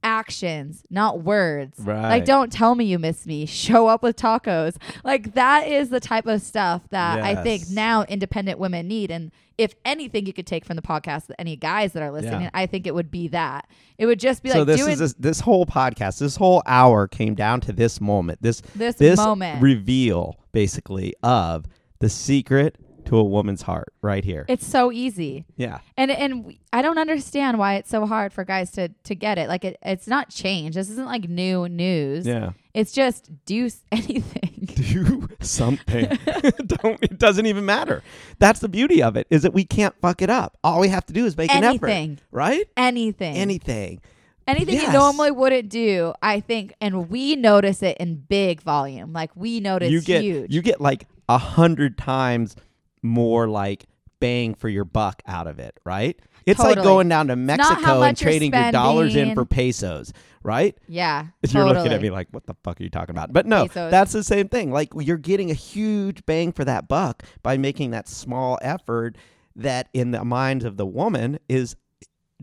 [0.02, 1.78] actions not words.
[1.78, 2.02] Right.
[2.08, 3.46] like don't tell me you miss me.
[3.64, 4.76] Show up with tacos.
[5.04, 9.10] Like that is the type of stuff that i think now independent women need.
[9.10, 12.50] And if anything you could take from the podcast any guys that are listening Yeah.
[12.54, 13.68] i think it would be that.
[13.98, 16.62] It would just be so like this doing is this, this whole podcast, this whole
[16.66, 19.60] hour came down to this moment, this this, this moment.
[19.60, 21.66] reveal, basically, of
[21.98, 22.76] the secret
[23.08, 24.44] to a woman's heart, right here.
[24.48, 28.44] it's so easy yeah, and and we- i don't understand why it's so hard for
[28.44, 32.26] guys to to get it like it, it's not change this isn't like new news
[32.26, 32.50] yeah.
[32.74, 36.06] it's just do s- anything do something.
[36.66, 38.02] Don't it doesn't even matter.
[38.38, 40.56] That's the beauty of it is that we can't fuck it up.
[40.62, 42.66] All we have to do is make an effort, right?
[42.76, 44.00] anything Anything.
[44.46, 44.86] anything Yes.
[44.86, 49.60] you normally wouldn't do i think and we notice it in big volume like we
[49.60, 52.56] notice you get huge you get like a hundred times
[53.02, 53.86] more like
[54.20, 56.18] bang for your buck out of it, right?
[56.46, 60.12] It's like going down to Mexico and trading your dollars in for pesos,
[60.42, 60.76] right?
[60.88, 61.26] Yeah.
[61.48, 63.32] You're looking at me like, what the fuck are you talking about?
[63.32, 63.90] But no, Pesos.
[63.90, 64.72] that's the same thing.
[64.72, 69.16] Like you're getting a huge bang for that buck by making that small effort
[69.56, 71.76] that in the minds of the woman is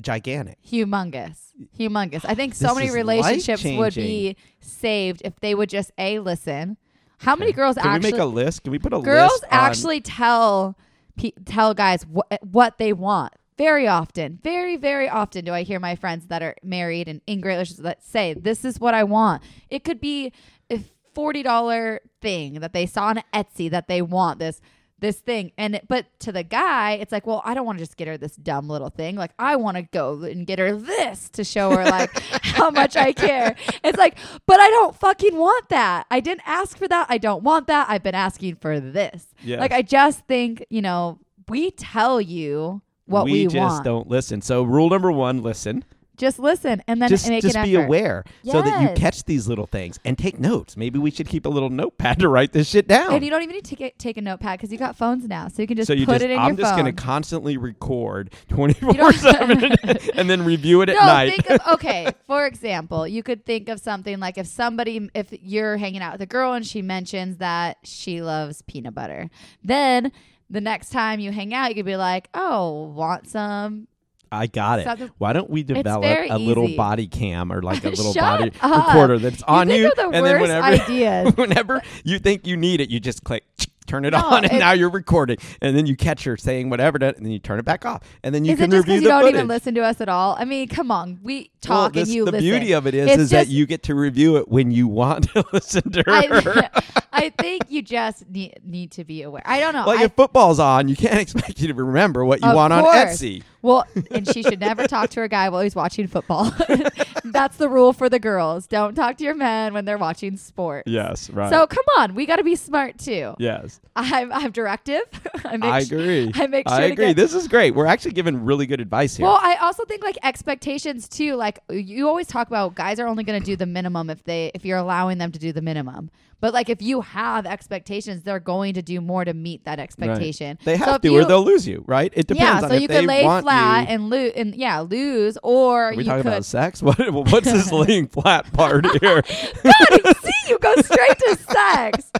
[0.02, 0.58] gigantic.
[0.62, 5.90] humongous humongous i think so This many relationships would be saved if they would just
[5.98, 6.76] a listen
[7.20, 8.64] how many girls Can actually we make a list?
[8.64, 10.78] Can we put a girls list on- actually tell
[11.18, 13.34] pe- tell guys what what they want.
[13.58, 17.40] Very often very very often do i hear my friends that are married and in
[17.40, 19.42] great relationships that say this is what i want.
[19.70, 20.34] It could be
[20.70, 20.84] a
[21.16, 24.60] $40 thing that they saw on etsy that they want this
[25.00, 25.52] this thing.
[25.58, 28.08] And it, but to the guy it's like well i don't want to just get
[28.08, 29.16] her this dumb little thing.
[29.16, 32.96] Like i want to go and get her this to show her like how much
[32.96, 33.56] i care.
[33.84, 36.06] It's like but i don't fucking want that.
[36.10, 37.08] I didn't ask for that.
[37.10, 37.90] I don't want that.
[37.90, 39.28] I've been asking for this.
[39.44, 39.60] Yes.
[39.60, 43.84] like i just think you know we tell you what we, just want.
[43.84, 44.42] don't listen.
[44.42, 45.86] So rule number one, listen.
[46.18, 47.86] Just listen and then just make just be effort.
[47.86, 50.78] aware so that you catch these little things and take notes.
[50.78, 53.14] Maybe we should keep a little notepad to write this shit down.
[53.14, 55.48] and you don't even need to get, take a notepad because you got phones now
[55.48, 56.94] so you can just so you put just, it in I'm your just going to
[56.94, 59.76] constantly record 24 7
[60.16, 61.30] and then review it at no, night.
[61.32, 62.08] think of okay.
[62.28, 66.22] For example, you could think of something like if somebody, if you're hanging out with
[66.22, 69.30] a girl and she mentions that she loves peanut butter,
[69.64, 70.12] then
[70.50, 73.88] the next time you hang out, you could be like, "Oh, want some?"
[74.32, 75.12] I got it.
[75.18, 76.78] Why don't we develop a little easy.
[76.78, 78.88] body cam or like a little body up.
[78.88, 81.34] recorder that's on think you, the and then whenever ideas.
[81.38, 83.44] whenever you think you need it, you just click.
[83.88, 86.72] Turn it No, on, and it- now you're recording, and then you catch her saying
[86.72, 88.78] whatever, to- and then you turn it back off, and then you Is can it
[88.78, 89.36] just review the you don't footage.
[89.36, 90.36] even listen to us at all?
[90.40, 92.50] I mean, come on, we Well, talk this- and you the listen.
[92.50, 95.30] beauty of it is, It's is that you get to review it when you want
[95.34, 96.12] to listen to her.
[96.12, 96.82] I,
[97.26, 99.42] I think you just need, need to be aware.
[99.46, 99.86] I don't know.
[99.86, 102.84] like I, if football's on, you can't expect you to remember what you want on.
[102.84, 103.44] Etsy.
[103.62, 106.54] Well, and she should never talk to her guy while he's watching football.
[107.32, 108.68] That's the rule for the girls.
[108.68, 110.84] Don't talk to your men when they're watching sport.
[110.88, 111.50] Yes, right.
[111.50, 113.36] So come on, we got to be smart too.
[113.40, 115.02] yes, I'm, I have directive.
[115.46, 116.32] I, make I agree.
[116.36, 117.08] I make sure I agree.
[117.08, 117.76] get- This is great.
[117.76, 119.26] We're actually giving really good advice here.
[119.26, 121.36] Well, I also think like expectations too.
[121.36, 124.52] Like you always talk about, guys are only going to do the minimum if they
[124.54, 126.10] if you're allowing them to do the minimum.
[126.42, 130.60] But like if you have expectations, they're going to do more to meet that expectation.
[130.66, 132.12] they So have if to, you- or they'll lose you, right?
[132.14, 133.94] It depends yeah, so you they could lay flat you.
[133.96, 136.28] and lose, and yeah, lose, or Are we you talking could.
[136.34, 136.84] about sex?
[136.84, 139.22] What, what's this laying flat part here?
[139.64, 142.12] God, see, you go straight to sex.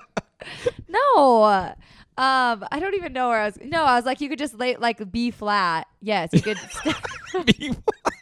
[0.88, 1.74] No,
[2.18, 3.58] um, I don't even know where I was.
[3.62, 5.88] No, I was like, you could just lay like B flat.
[6.02, 6.58] Yes, you could.
[7.46, 8.14] B flat.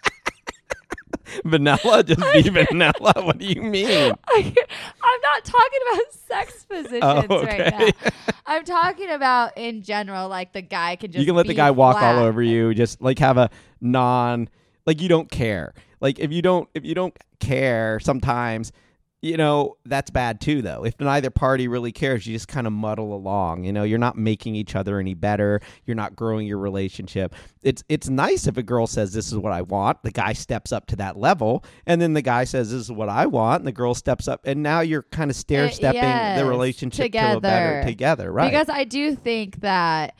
[1.46, 3.14] vanilla, just be vanilla.
[3.18, 4.14] What do you mean?
[4.28, 8.10] I, am not talking about sex positions Oh, right now.
[8.48, 11.20] I'm talking about in general, like the guy can just.
[11.20, 12.74] you can let the guy walk all over you.
[12.74, 14.50] Just like have a non,
[14.88, 15.76] like you don't care.
[16.04, 18.74] Like if you don't, if you don't care, sometimes,
[19.22, 20.62] you know, that's bad too.
[20.62, 23.64] Though if neither party really cares, you just kind of muddle along.
[23.64, 25.62] You know, you're not making each other any better.
[25.86, 27.34] You're not growing your relationship.
[27.62, 30.04] It's it's nice if a girl says this is what I want.
[30.04, 33.08] The guy steps up to that level, and then the guy says this is what
[33.08, 36.02] I want, and the girl steps up, and now you're kind of eh, stair stepping
[36.02, 37.84] yes, the relationship to a better together.
[37.88, 38.52] together, right?
[38.52, 40.16] Because I do think that.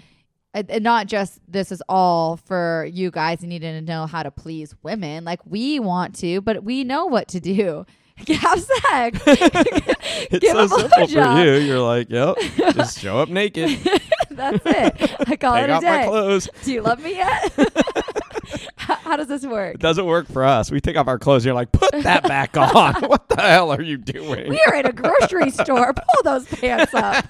[0.54, 4.76] And not just this is all for you guys needing to know how to please
[4.84, 5.26] women.
[5.26, 7.86] Like we want to, but we know what to do.
[8.28, 9.20] Have sex.
[10.30, 11.54] It's Give so simple for you.
[11.56, 12.38] You're like, yep,
[12.76, 13.80] just show up naked,
[14.30, 15.16] That's it.
[15.28, 16.50] I call take it a off my clothes.
[16.64, 17.52] Do you love me yet?
[18.76, 19.76] how, how does this work?
[19.76, 20.72] It doesn't work for us.
[20.72, 21.46] We take off our clothes.
[21.46, 22.94] You're like, put that back on.
[23.10, 24.50] what the hell are you doing?
[24.50, 25.94] We are in a grocery store.
[25.94, 27.26] Pull those pants up.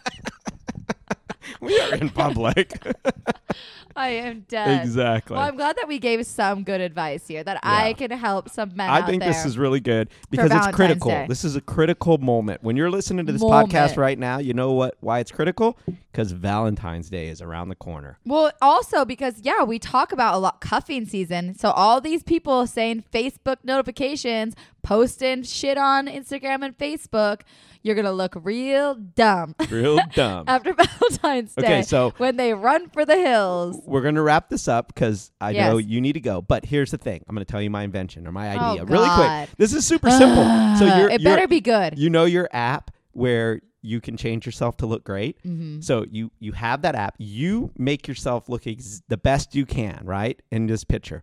[1.64, 2.81] We are in public.
[3.95, 4.82] I am dead.
[4.84, 5.36] exactly.
[5.36, 7.44] Well, I'm glad that we gave some good advice here.
[7.44, 11.11] That I can help some men I think this is really good because it's critical.
[11.11, 11.26] Day.
[11.30, 12.64] This is a critical moment.
[12.64, 13.72] When you're listening to this Moment.
[13.72, 14.95] podcast right now, you know what?
[14.99, 15.78] Why it's critical?
[16.11, 18.18] Because Valentine's Day is around the corner.
[18.26, 21.56] Well, also because yeah, we talk about a lot cuffing season.
[21.57, 27.41] So all these people saying Facebook notifications, posting shit on Instagram and Facebook,
[27.82, 30.45] you're gonna look real dumb Real dumb.
[30.48, 33.82] after Valentine's Day Okay, so- when they run for the hills.
[33.85, 35.69] We're going to wrap this up because I Yes.
[35.72, 36.41] know you need to go.
[36.41, 38.85] But here's the thing I'm going to tell you my invention or my Oh, idea
[38.85, 39.49] really quick.
[39.57, 40.43] This is super simple.
[40.80, 41.97] So you're, it you're- better be good.
[41.99, 45.38] you know your app where you can change yourself to look great.
[45.43, 45.81] Mm-hmm.
[45.81, 47.15] So you you have that app.
[47.19, 50.41] You make yourself look ex- the best you can, right?
[50.51, 51.22] In this picture.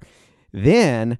[0.52, 1.18] Then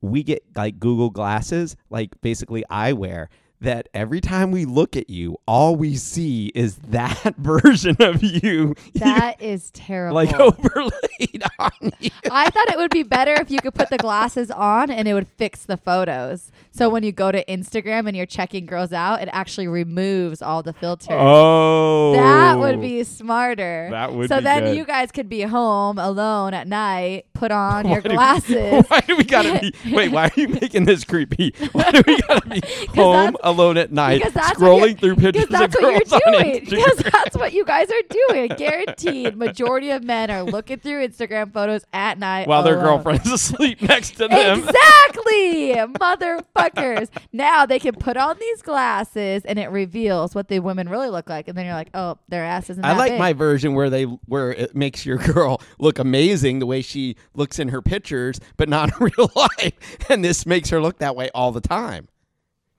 [0.00, 3.26] we get like Google glasses, like basically eyewear
[3.60, 8.74] that every time we look at you, all we see is that version of you,
[8.94, 10.14] That is terrible.
[10.14, 12.10] like overlaid on you.
[12.30, 15.14] I thought it would be better if you could put the glasses on and it
[15.14, 16.52] would fix the photos.
[16.70, 20.62] So when you go to Instagram and you're checking girls out, it actually removes all
[20.62, 21.08] the filters.
[21.10, 22.80] Oh, That would oh.
[22.80, 23.88] be smarter.
[23.90, 24.76] That would so then good.
[24.76, 28.84] you guys could be home alone at night, put on your Why we- glasses.
[28.88, 29.74] Why do we gotta be?
[29.92, 31.52] Wait, why are you making this creepy?
[31.72, 32.60] Why do we gotta be
[32.94, 36.36] home alone at night, what scrolling you're- through pictures Because that's of what girls you're
[36.36, 36.64] on doing.
[36.64, 38.48] Because that's what you guys are doing.
[38.56, 39.36] Guaranteed.
[39.36, 43.02] Majority of men are looking through Instagram photos at night while their alone.
[43.02, 44.58] girlfriend's asleep next to them.
[44.60, 47.08] Exactly, motherfuckers.
[47.32, 51.28] now they can put on these glasses and it reveals what the women really look
[51.28, 52.84] like, and then you're like, oh, their ass isn't.
[52.84, 53.18] I that like big.
[53.18, 57.58] my version where they where it makes your girl look amazing the way she looks
[57.58, 59.72] in her pictures, but not in real life.
[60.08, 62.08] And this makes her look that way all the time.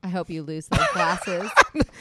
[0.02, 1.50] I hope you lose those glasses.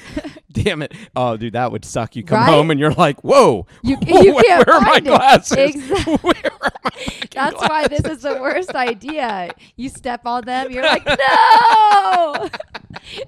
[0.53, 0.93] Damn it!
[1.17, 2.15] Oh, dude, that would suck.
[2.17, 2.49] You come Right?
[2.49, 5.11] home and you're like, "Whoa, You, you where, can't are my find it.
[5.11, 5.59] glasses?
[5.59, 6.17] Exactly.
[6.19, 9.51] Where are my fucking That's why this glasses?" is the worst idea.
[9.77, 12.49] You step on them, you're like, no.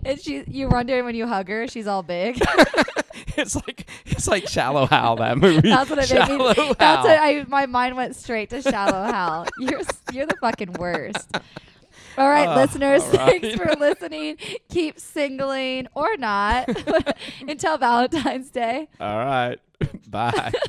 [0.05, 2.41] and she, you wonder when you hug her, she's all big.
[3.37, 5.69] it's like it's like Shallow Hal that movie.
[5.69, 6.55] That's what it made Shallow me.
[6.55, 6.75] Hal.
[6.75, 7.45] That's what I.
[7.49, 9.47] My mind went straight to shallow Hal.
[9.59, 9.81] You're
[10.13, 11.37] you're the fucking worst.
[12.21, 13.41] All right, Uh, listeners, all right.
[13.41, 14.37] thanks for listening.
[14.69, 16.69] Keep singling or not
[17.49, 18.89] until Valentine's Day.
[19.01, 19.57] All right.
[20.11, 20.53] Bye.